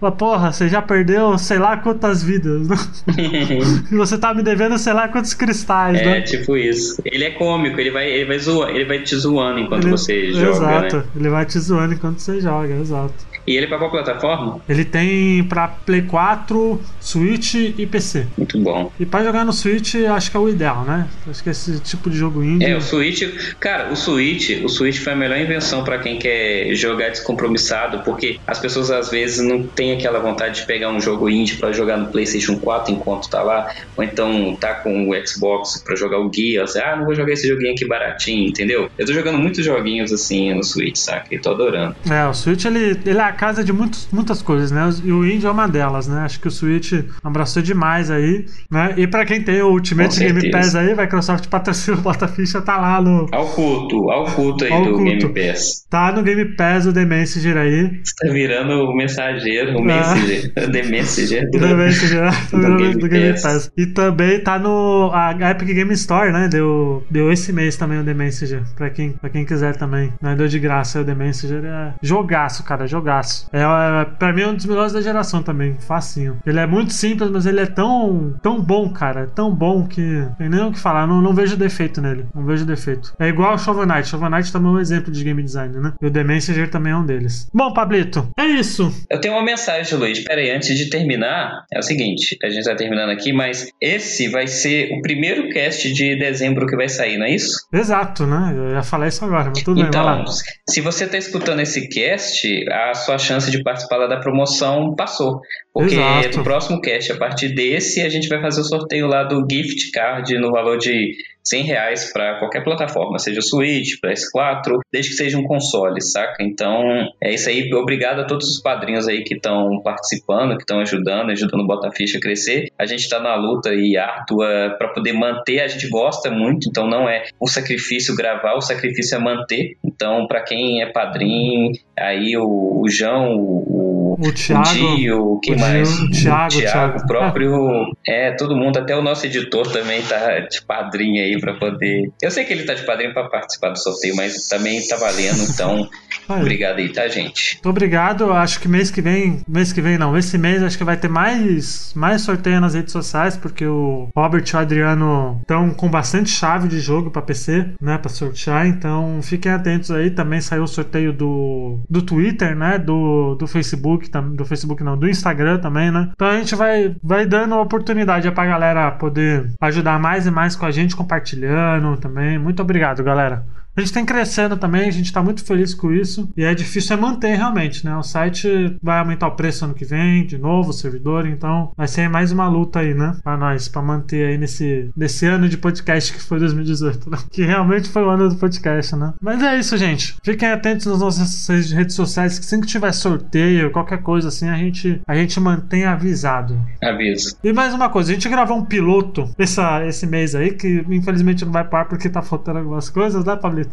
[0.00, 2.76] Fala, porra, você já perdeu sei lá quantas vidas, né?
[3.90, 6.20] E você tá me devendo sei lá quantos cristais, É né?
[6.20, 7.02] tipo isso.
[7.04, 10.32] Ele é cômico, ele vai, ele vai, zoa, ele vai te zoando enquanto Ele- você
[10.32, 11.04] joga, Exato, né?
[11.16, 13.27] ele vai te zoando enquanto você joga, exato.
[13.48, 14.60] E ele é pra qual plataforma?
[14.68, 18.26] Ele tem pra Play 4, Switch e PC.
[18.36, 18.92] Muito bom.
[19.00, 21.08] E pra jogar no Switch, acho que é o ideal, né?
[21.26, 22.66] Acho que esse tipo de jogo indie.
[22.66, 23.22] É, o Switch,
[23.58, 28.38] cara, o Switch, o Switch foi a melhor invenção pra quem quer jogar descompromissado, porque
[28.46, 31.96] as pessoas às vezes não têm aquela vontade de pegar um jogo indie pra jogar
[31.96, 36.30] no PlayStation 4 enquanto tá lá, ou então tá com o Xbox pra jogar o
[36.30, 38.90] Gears, ah, não vou jogar esse joguinho aqui baratinho, entendeu?
[38.98, 41.34] Eu tô jogando muitos joguinhos assim no Switch, saca?
[41.34, 41.96] E tô adorando.
[42.10, 44.88] É, o Switch ele, ele é casa de muitos, muitas coisas, né?
[45.04, 46.20] E o Indie é uma delas, né?
[46.22, 48.94] Acho que o Switch abraçou demais aí, né?
[48.96, 50.50] E pra quem tem o Ultimate Game.
[50.50, 53.26] Pass aí, Microsoft patrocina o Bota Ficha, tá lá no.
[53.32, 55.04] Ao culto, ao culto aí Ao do culto.
[55.32, 55.86] Game Pass.
[55.88, 58.02] Tá no Game Pass o The Messenger aí.
[58.20, 60.14] Tá virando o mensageiro, o Ah.
[60.14, 63.42] Messenger, o The Messenger O The Messenger tá do no- Game do Game Pass.
[63.42, 63.72] Pass.
[63.76, 65.10] E também tá no.
[65.12, 66.48] A Epic Game Store, né?
[66.48, 68.62] Deu, deu esse mês também o The Messenger.
[68.76, 70.12] Pra quem, pra quem quiser também.
[70.20, 70.34] Né?
[70.34, 71.64] Deu de graça o The Messenger.
[71.64, 73.27] É jogaço, cara, jogaço.
[73.52, 75.76] É, é, pra mim é um dos melhores da geração também.
[75.80, 76.38] Facinho.
[76.46, 79.22] Ele é muito simples, mas ele é tão, tão bom, cara.
[79.22, 81.06] É tão bom que tem nem o que falar.
[81.06, 82.26] Não, não vejo defeito nele.
[82.34, 83.14] Não vejo defeito.
[83.18, 84.08] É igual o Shovel Knight.
[84.08, 85.92] Shovel Knight também é um exemplo de game design, né?
[86.00, 87.48] E o The Messenger também é um deles.
[87.52, 88.92] Bom, Pablito, é isso.
[89.10, 90.20] Eu tenho uma mensagem, Luiz.
[90.20, 94.28] Pera aí, antes de terminar, é o seguinte: a gente tá terminando aqui, mas esse
[94.28, 97.66] vai ser o primeiro cast de dezembro que vai sair, não é isso?
[97.72, 98.54] Exato, né?
[98.56, 100.20] Eu ia falar isso agora, mas tudo bem, vai lá.
[100.20, 100.34] Então,
[100.68, 105.40] se você tá escutando esse cast, a sua chance de participar lá da promoção passou.
[105.72, 106.38] Porque Exato.
[106.38, 109.90] no próximo cast, a partir desse, a gente vai fazer o sorteio lá do gift
[109.92, 111.12] card no valor de
[111.48, 116.42] 100 reais para qualquer plataforma, seja Switch, PS4, desde que seja um console, saca?
[116.42, 116.82] Então,
[117.22, 117.72] é isso aí.
[117.72, 121.90] Obrigado a todos os padrinhos aí que estão participando, que estão ajudando, ajudando o Bota
[121.90, 122.68] Ficha a crescer.
[122.78, 126.86] A gente tá na luta e árdua para poder manter, a gente gosta muito, então
[126.86, 129.76] não é o sacrifício gravar, o sacrifício é manter.
[129.82, 133.77] Então, para quem é padrinho, aí o, o João, o,
[134.18, 135.88] O Thiago, o Dio, quem o mais?
[135.88, 136.98] Gil, o Thiago, o Thiago.
[136.98, 137.96] o próprio.
[138.06, 142.10] É, todo mundo, até o nosso editor também tá de padrinho aí pra poder.
[142.20, 145.42] Eu sei que ele tá de padrinho pra participar do sorteio, mas também tá valendo,
[145.42, 145.88] então.
[146.28, 146.42] Aí.
[146.42, 147.54] obrigado aí, tá, gente?
[147.54, 148.30] Muito obrigado.
[148.30, 149.40] Acho que mês que vem.
[149.48, 150.16] Mês que vem não.
[150.16, 154.44] Esse mês acho que vai ter mais, mais sorteio nas redes sociais, porque o Robert
[154.46, 157.96] e o Adriano estão com bastante chave de jogo pra PC, né?
[157.96, 158.66] Pra sortear.
[158.66, 160.10] Então fiquem atentos aí.
[160.10, 162.78] Também saiu o sorteio do, do Twitter, né?
[162.78, 166.10] Do, do Facebook, do Facebook não, do Instagram também, né?
[166.12, 170.66] Então a gente vai, vai dando oportunidade pra galera poder ajudar mais e mais com
[170.66, 172.38] a gente, compartilhando também.
[172.38, 173.44] Muito obrigado, galera.
[173.78, 176.28] A gente tem crescendo também, a gente tá muito feliz com isso.
[176.36, 177.96] E é difícil é manter realmente, né?
[177.96, 181.86] O site vai aumentar o preço ano que vem, de novo, o servidor, então vai
[181.86, 183.16] ser mais uma luta aí, né?
[183.22, 187.18] Pra nós, pra manter aí nesse, nesse ano de podcast que foi 2018, né?
[187.30, 189.14] Que realmente foi o ano do podcast, né?
[189.22, 190.16] Mas é isso, gente.
[190.24, 194.56] Fiquem atentos nas nossas redes sociais, que sempre que tiver sorteio, qualquer coisa assim, a
[194.56, 196.60] gente, a gente mantém avisado.
[196.82, 197.36] Aviso.
[197.44, 201.44] E mais uma coisa, a gente gravou um piloto essa, esse mês aí, que infelizmente
[201.44, 203.67] não vai pro ar porque tá faltando algumas coisas, né, Pablito?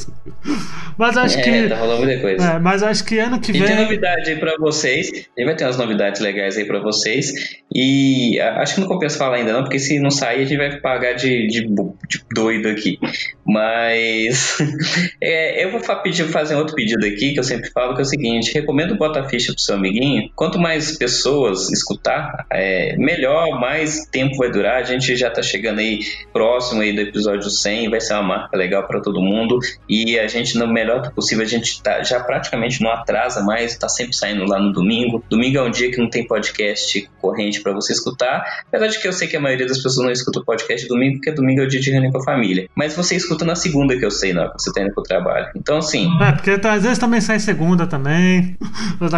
[0.98, 1.70] Mas acho é, que.
[1.70, 2.52] tá rolando muita coisa.
[2.52, 3.64] É, mas acho que ano que E vem.
[3.66, 5.28] tem novidade aí pra vocês.
[5.36, 7.32] Ele vai ter umas novidades legais aí pra vocês.
[7.74, 10.80] E acho que não compensa falar ainda não, porque se não sair a gente vai
[10.80, 12.98] pagar de, de, de doido aqui.
[13.46, 14.58] Mas
[15.22, 18.04] é, eu vou pedir, fazer um outro pedido aqui, que eu sempre falo, que é
[18.04, 20.30] o seguinte, recomendo Bota Ficha pro seu amiguinho.
[20.36, 24.78] Quanto mais pessoas escutar, é, melhor, mais tempo vai durar.
[24.78, 26.00] A gente já tá chegando aí
[26.32, 29.60] próximo aí do episódio 100, vai ser uma marca legal pra todo mundo.
[29.88, 33.88] E a gente, no melhor possível, a gente tá, já praticamente não atrasa mais, tá
[33.88, 35.24] sempre saindo lá no domingo.
[35.30, 38.64] Domingo é um dia que não tem podcast corrente pra você escutar.
[38.68, 41.16] Apesar de que eu sei que a maioria das pessoas não escuta o podcast domingo,
[41.18, 42.68] porque domingo é o dia de reunião com a família.
[42.76, 45.48] Mas você escuta na segunda, que eu sei, não, que você tá indo pro trabalho.
[45.56, 48.56] Então, assim, É, porque às vezes também sai segunda também.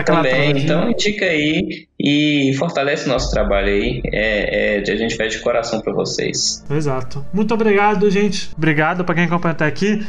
[0.05, 0.63] Também.
[0.63, 4.01] Então, indica aí e fortalece o nosso trabalho aí.
[4.05, 6.63] É, é, a gente pede de coração pra vocês.
[6.69, 7.25] Exato.
[7.33, 8.51] Muito obrigado, gente.
[8.55, 10.05] Obrigado pra quem acompanha até aqui.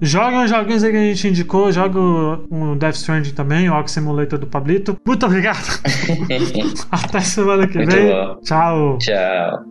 [0.00, 1.72] Joguem os joguinhos aí que a gente indicou.
[1.72, 4.96] Joga o Death Stranding também, o Ox Simulator do Pablito.
[5.04, 5.80] Muito obrigado.
[6.90, 8.08] Até semana que Muito vem.
[8.08, 8.36] bom.
[8.42, 8.98] Tchau.
[8.98, 9.64] Tchau.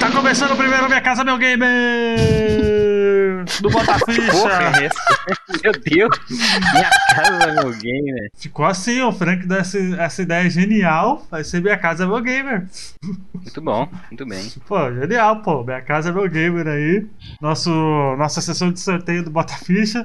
[0.00, 2.83] Tá começando o primeiro Minha Casa Meu Gamer!
[3.60, 4.48] Do Bota Ficha.
[4.82, 4.88] é?
[5.62, 6.20] Meu Deus!
[6.72, 8.30] Minha casa, meu gamer.
[8.36, 11.26] Ficou assim, o Frank deu essa, essa ideia genial.
[11.30, 12.66] Vai ser Minha Casa Meu Gamer.
[13.34, 14.52] Muito bom, muito bem.
[14.66, 15.64] Pô, genial, pô.
[15.64, 17.06] Minha Casa Meu Gamer aí.
[17.40, 17.70] Nosso,
[18.16, 20.04] nossa sessão de sorteio do Bota Ficha.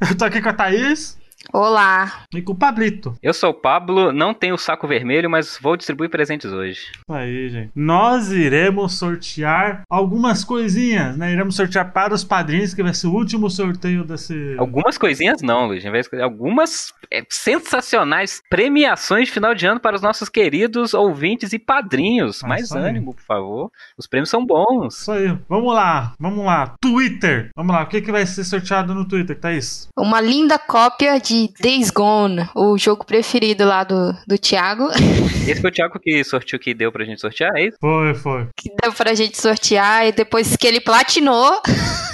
[0.00, 1.19] Eu tô aqui com a Thaís
[1.52, 2.24] Olá.
[2.34, 3.14] e com o Pablito.
[3.22, 6.80] Eu sou o Pablo, não tenho o saco vermelho, mas vou distribuir presentes hoje.
[6.92, 7.70] Isso aí, gente.
[7.74, 11.32] Nós iremos sortear algumas coisinhas, né?
[11.32, 14.54] Iremos sortear para os padrinhos, que vai ser o último sorteio desse.
[14.58, 15.84] Algumas coisinhas não, Luiz.
[15.84, 20.94] Em vez de- Algumas é, sensacionais premiações de final de ano para os nossos queridos
[20.94, 22.44] ouvintes e padrinhos.
[22.44, 22.84] Ah, Mais isso aí.
[22.84, 23.70] ânimo, por favor.
[23.98, 25.00] Os prêmios são bons.
[25.00, 25.36] Isso aí.
[25.48, 26.74] Vamos lá, vamos lá.
[26.80, 27.50] Twitter.
[27.56, 29.88] Vamos lá, o que, que vai ser sorteado no Twitter, Thaís?
[29.98, 31.29] Uma linda cópia de
[31.60, 34.88] Days Gone, o jogo preferido lá do, do Thiago,
[35.48, 37.76] Esse foi o Thiago que sorteou que deu pra gente sortear, é isso?
[37.80, 38.46] Foi, foi.
[38.56, 41.60] que deu pra gente sortear e depois que ele platinou,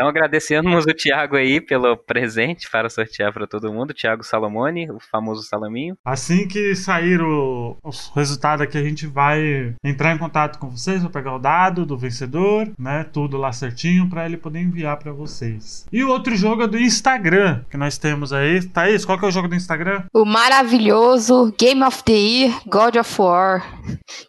[0.00, 3.92] Então agradecemos o Thiago aí pelo presente para sortear para todo mundo.
[3.92, 5.94] Thiago Salomone, o famoso Salaminho.
[6.02, 11.02] Assim que sair o, o resultado aqui, a gente vai entrar em contato com vocês,
[11.02, 13.04] vou pegar o dado do vencedor, né?
[13.12, 15.84] Tudo lá certinho para ele poder enviar para vocês.
[15.92, 18.66] E o outro jogo é do Instagram, que nós temos aí.
[18.68, 20.04] Thaís, qual que é o jogo do Instagram?
[20.14, 23.62] o maravilhoso Game of the Year God of War.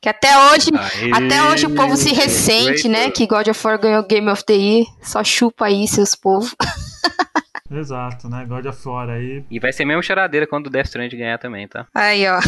[0.01, 0.69] Que até hoje,
[1.13, 3.09] até hoje o povo se ressente, né?
[3.09, 4.85] Que God of War ganhou Game of the Year.
[5.01, 6.55] Só chupa aí, seus povos.
[7.71, 8.45] Exato, né?
[8.45, 9.45] God of War aí.
[9.49, 11.87] E vai ser mesmo choradeira quando o Death Stranding ganhar também, tá?
[11.95, 12.41] Aí, ó.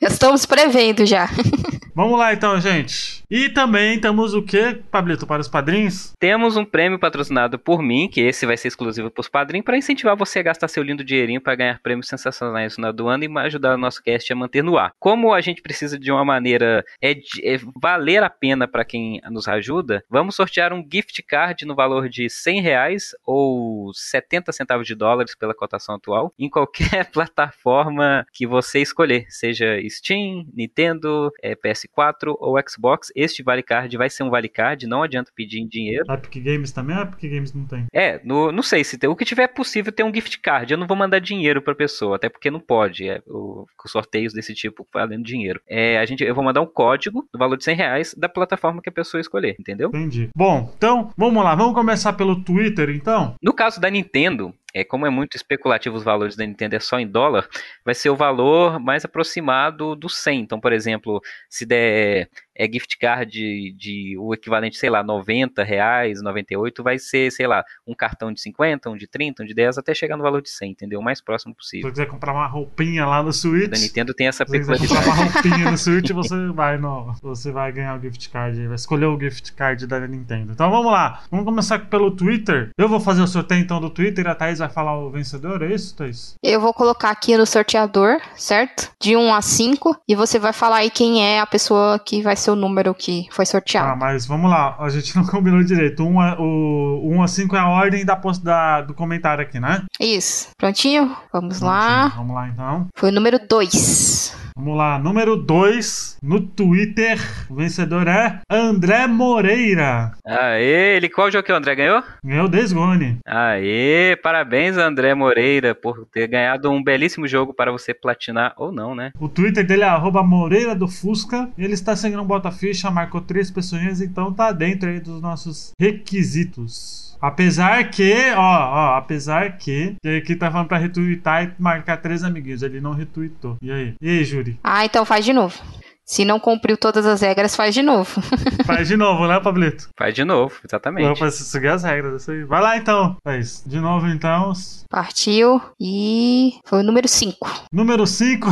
[0.00, 1.28] Já estamos prevendo já.
[1.94, 3.22] Vamos lá então, gente.
[3.30, 6.12] E também temos o que, Pablito, para os padrinhos?
[6.18, 9.76] Temos um prêmio patrocinado por mim, que esse vai ser exclusivo para os padrinhos, para
[9.76, 13.38] incentivar você a gastar seu lindo dinheirinho para ganhar prêmios sensacionais final do ano e
[13.38, 14.92] ajudar o nosso cast a manter no ar.
[14.98, 19.46] Como a gente precisa de uma maneira é, é valer a pena para quem nos
[19.46, 24.96] ajuda, vamos sortear um gift card no valor de 100 reais ou 70 centavos de
[24.96, 31.54] dólares pela cotação atual em qualquer plataforma que você escolher, seja Steam, Nintendo, é,
[31.88, 33.12] PS4 ou Xbox.
[33.14, 36.04] Este vale card vai ser um vale card, não adianta pedir em dinheiro.
[36.10, 36.98] Epic Games também?
[36.98, 37.86] Epic Games não tem.
[37.92, 40.72] É, no, não sei se tem, o que tiver possível ter um gift card.
[40.72, 43.08] Eu não vou mandar dinheiro pra pessoa, até porque não pode.
[43.08, 45.60] É, o, sorteios desse tipo valendo dinheiro.
[45.68, 48.80] É, a gente, eu vou mandar um código do valor de 100 reais da plataforma
[48.80, 49.88] que a pessoa escolher, entendeu?
[49.88, 50.30] Entendi.
[50.34, 51.54] Bom, então, vamos lá.
[51.54, 53.34] Vamos começar pelo Twitter, então?
[53.42, 56.98] No caso da Nintendo, é, como é muito especulativo os valores da Nintendo é só
[56.98, 57.48] em dólar,
[57.84, 60.40] vai ser o valor mais aproximado do 100.
[60.40, 65.62] Então, por exemplo, se der é, gift card de, de o equivalente, sei lá, 90
[65.64, 69.54] reais, 98, vai ser, sei lá, um cartão de 50, um de 30, um de
[69.54, 71.00] 10, até chegar no valor de 100, entendeu?
[71.00, 71.88] O mais próximo Se possível.
[71.88, 73.70] você quiser comprar uma roupinha lá no Switch.
[73.70, 75.20] Da Nintendo tem essa Se você comprar peculiaridade.
[75.20, 78.76] uma roupinha no Switch, você vai no, você vai ganhar o gift card, aí, vai
[78.76, 80.52] escolher o gift card da Nintendo.
[80.52, 82.70] Então vamos lá, vamos começar pelo Twitter.
[82.78, 85.74] Eu vou fazer o sorteio então do Twitter, a Thaís vai falar o vencedor, é
[85.74, 86.34] isso, Thaís?
[86.42, 88.90] Eu vou colocar aqui no sorteador, certo?
[89.00, 89.96] De 1 a 5.
[90.08, 93.26] E você vai falar aí quem é a pessoa que vai ser o número que
[93.30, 93.98] foi Ah, sorteado.
[93.98, 96.02] mas vamos lá, a gente não combinou direito.
[96.04, 99.82] Um a, o 1 a 5 é a ordem da, da, do comentário aqui, né?
[99.98, 100.48] Isso.
[100.56, 101.16] Prontinho?
[101.32, 102.08] Vamos lá.
[102.08, 102.86] Vamos lá então.
[102.94, 104.43] Foi o número 2.
[104.56, 107.18] Vamos lá, número 2 no Twitter.
[107.50, 110.12] O vencedor é André Moreira.
[110.24, 112.04] Aê, ele qual jogo que o André ganhou?
[112.24, 113.18] Ganhou Desgone.
[113.26, 118.94] Aê, parabéns André Moreira por ter ganhado um belíssimo jogo para você platinar ou não,
[118.94, 119.10] né?
[119.18, 121.50] O Twitter dele é arroba Moreira do Fusca.
[121.58, 125.72] Ele está seguindo um Bota Ficha, marcou três pessoas, então tá dentro aí dos nossos
[125.76, 127.13] requisitos.
[127.26, 132.22] Apesar que, ó, ó, apesar que, que aqui tá falando pra retweetar e marcar três
[132.22, 132.62] amiguinhos.
[132.62, 133.56] Ele não retweetou.
[133.62, 133.94] E aí?
[134.00, 134.58] E aí, Júri?
[134.62, 135.58] Ah, então faz de novo.
[136.06, 138.20] Se não cumpriu todas as regras, faz de novo.
[138.66, 139.88] Faz de novo, né, Pablito?
[139.98, 141.04] Faz de novo, exatamente.
[141.04, 142.20] Vamos fazer- seguir as regras.
[142.22, 142.44] Isso aí.
[142.44, 143.16] Vai lá então.
[143.24, 143.62] Faz.
[143.66, 144.52] De novo então.
[144.90, 147.68] Partiu e foi o número 5.
[147.72, 148.48] Número 5.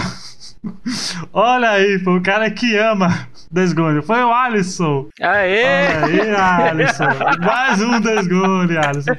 [1.32, 4.00] Olha aí, foi o cara que ama Desgone.
[4.02, 5.08] Foi o Alisson.
[5.20, 5.64] Aê!
[6.04, 7.04] Olha aí, Alisson.
[7.44, 9.12] Mais um Desgone, Alisson.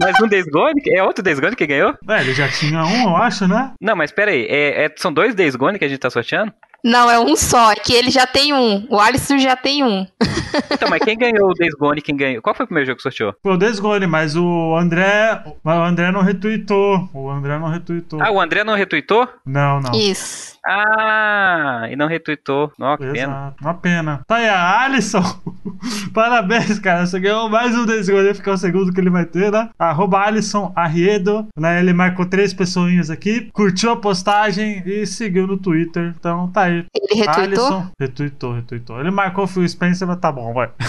[0.00, 0.80] Mais um Days Gone?
[0.94, 1.94] É outro Days Gone que ganhou?
[2.08, 3.72] É, ele já tinha um, eu acho, né?
[3.80, 6.52] Não, mas pera aí, é, é- são dois Days Gone que a gente tá sorteando?
[6.84, 7.72] Não, é um só.
[7.72, 8.86] É que ele já tem um.
[8.90, 10.06] O Alisson já tem um.
[10.70, 12.42] Então, mas quem ganhou o Days Gone, quem ganhou?
[12.42, 13.34] Qual foi o primeiro jogo que sorteou?
[13.42, 15.42] Foi o Desgone, mas o André.
[15.62, 17.08] Mas o André não retweetou.
[17.14, 18.20] O André não retweetou.
[18.22, 19.26] Ah, o André não retweetou?
[19.46, 19.92] Não, não.
[19.92, 20.51] Isso.
[20.64, 22.72] Ah, e não retweetou.
[22.80, 23.54] Ó, que pena.
[23.60, 24.20] Uma pena.
[24.26, 25.22] Tá aí, a Alisson.
[26.14, 27.04] Parabéns, cara.
[27.04, 29.70] Você ganhou mais um desse goleiro, ficar o segundo que ele vai ter, né?
[29.78, 31.48] Arroba Alisson Arriedo.
[31.58, 31.80] Né?
[31.80, 36.14] Ele marcou três pessoinhas aqui, curtiu a postagem e seguiu no Twitter.
[36.18, 36.86] Então tá aí.
[36.94, 37.66] Ele retweetou?
[37.66, 37.90] Alisson.
[37.98, 39.00] Retweetou, retweetou.
[39.00, 40.70] Ele marcou o Phil Spencer, mas tá bom, vai.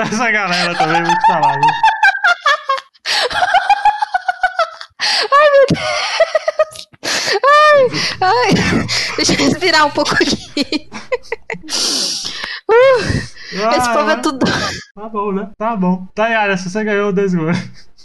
[0.00, 1.93] Essa galera também é muito falada.
[8.20, 8.54] Ai,
[9.16, 10.88] deixa eu respirar um pouco aqui.
[12.68, 14.46] Uh, esse povo é tudo.
[14.94, 15.50] Tá bom, né?
[15.58, 16.06] Tá bom.
[16.18, 17.56] Aí, Alisson, você ganhou dois gols.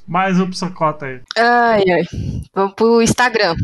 [0.07, 1.21] Mais um pro sua cota aí.
[1.37, 2.03] Ai, ai.
[2.53, 3.55] Vamos pro Instagram.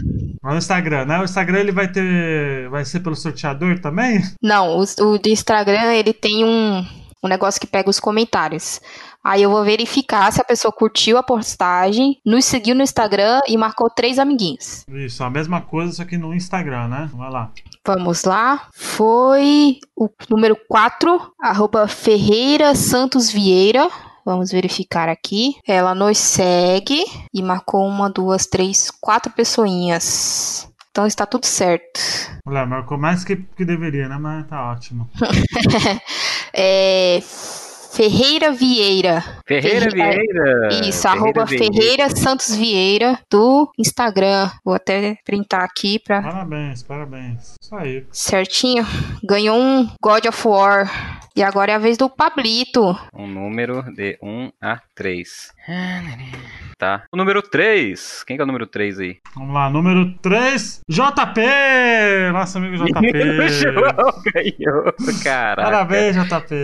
[0.43, 1.19] No Instagram, né?
[1.19, 2.69] O Instagram ele vai ter.
[2.69, 4.21] Vai ser pelo sorteador também?
[4.43, 6.85] Não, o, o do Instagram ele tem um,
[7.25, 8.79] um negócio que pega os comentários.
[9.23, 13.57] Aí eu vou verificar se a pessoa curtiu a postagem, nos seguiu no Instagram e
[13.57, 14.85] marcou três amiguinhos.
[14.87, 17.09] Isso, a mesma coisa, só que no Instagram, né?
[17.13, 17.51] Vai lá.
[17.85, 18.67] Vamos lá.
[18.73, 23.89] Foi o número 4, arroba Ferreira Santos Vieira.
[24.23, 25.55] Vamos verificar aqui.
[25.67, 27.03] Ela nos segue
[27.33, 30.67] e marcou uma, duas, três, quatro pessoinhas.
[30.89, 31.99] Então está tudo certo.
[32.47, 34.17] Olha, marcou mais que, que deveria, né?
[34.17, 35.09] Mas tá ótimo.
[36.57, 37.19] É,
[37.91, 39.23] Ferreira Vieira.
[39.47, 40.87] Ferreira Ferreira- Vieira.
[40.89, 44.49] Isso, arroba Ferreira Santos Vieira do Instagram.
[44.65, 47.55] Vou até printar aqui pra Parabéns, parabéns.
[47.61, 48.05] Isso aí.
[48.11, 48.85] certinho.
[49.23, 51.19] Ganhou um God of War.
[51.37, 52.97] E agora é a vez do Pablito.
[53.13, 55.51] Um número de 1 a 3.
[56.77, 57.03] Tá.
[57.11, 58.23] O número 3.
[58.25, 59.17] Quem que é o número 3 aí?
[59.33, 61.41] Vamos lá, número 3, JP!
[62.33, 63.47] Nosso amigo JP.
[63.49, 64.93] João ganhou.
[65.23, 65.61] Caraca.
[65.63, 66.55] Parabéns, JP.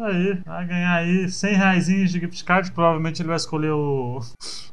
[0.00, 2.72] Aí, vai ganhar aí 100 reais de gift card.
[2.72, 4.20] Provavelmente ele vai escolher o.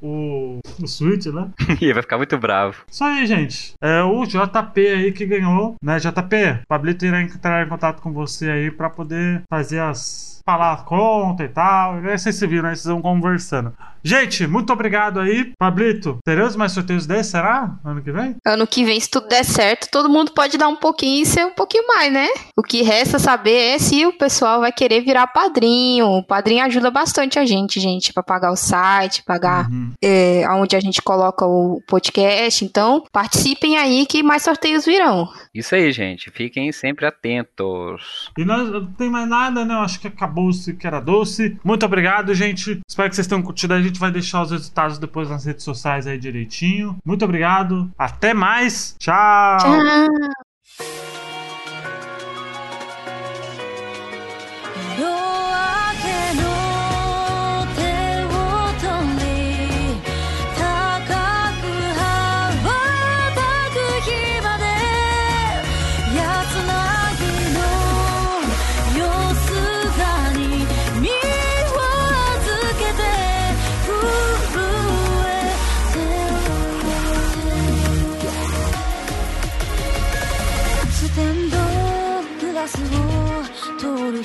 [0.01, 0.59] o.
[0.81, 1.49] o Switch, né?
[1.81, 2.83] Ele vai ficar muito bravo.
[2.89, 3.73] Isso aí, gente.
[3.81, 5.97] É o JP aí que ganhou, né?
[5.99, 10.34] JP, Pablito irá entrar em contato com você aí pra poder fazer as.
[10.45, 12.01] Falar a conta e tal.
[12.01, 13.73] E aí vocês se viram, aí vocês vão conversando.
[14.03, 15.51] Gente, muito obrigado aí.
[15.57, 17.75] Pablito, teremos mais sorteios desses, será?
[17.83, 18.35] Ano que vem?
[18.45, 21.43] Ano que vem, se tudo der certo, todo mundo pode dar um pouquinho e ser
[21.43, 22.27] um pouquinho mais, né?
[22.55, 26.05] O que resta saber é se o pessoal vai querer virar padrinho.
[26.05, 29.93] O padrinho ajuda bastante a gente, gente, pra pagar o site, pagar Uhum.
[30.03, 32.63] é, onde a gente coloca o podcast.
[32.63, 35.27] Então, participem aí que mais sorteios virão.
[35.55, 36.29] Isso aí, gente.
[36.31, 38.29] Fiquem sempre atentos.
[38.37, 39.73] E nós não tem mais nada, né?
[39.73, 41.57] Eu acho que acabou-se que era doce.
[41.63, 42.81] Muito obrigado, gente.
[42.87, 43.73] Espero que vocês tenham curtido.
[43.73, 46.97] A gente vai deixar os resultados depois nas redes sociais aí direitinho.
[47.05, 47.89] Muito obrigado.
[47.97, 48.97] Até mais.
[48.99, 49.57] Tchau.
[49.59, 51.04] Tchau.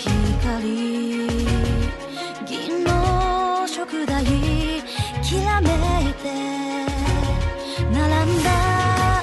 [0.00, 0.62] 光。
[2.46, 4.24] 銀の食台
[5.22, 5.68] きらめ
[6.10, 6.32] いて
[7.92, 8.50] 並んだ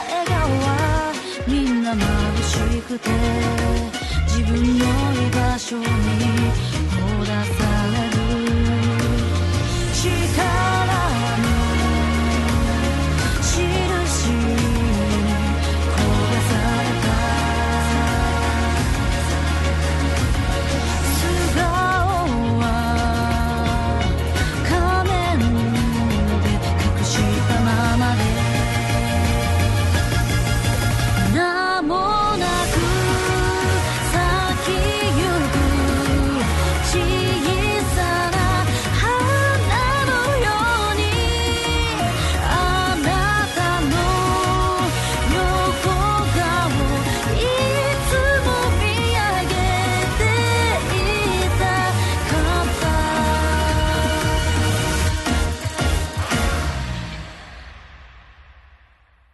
[0.08, 1.14] 笑顔は
[1.48, 1.98] みんな眩
[2.44, 3.10] しくて
[4.28, 6.67] 自分の居場所に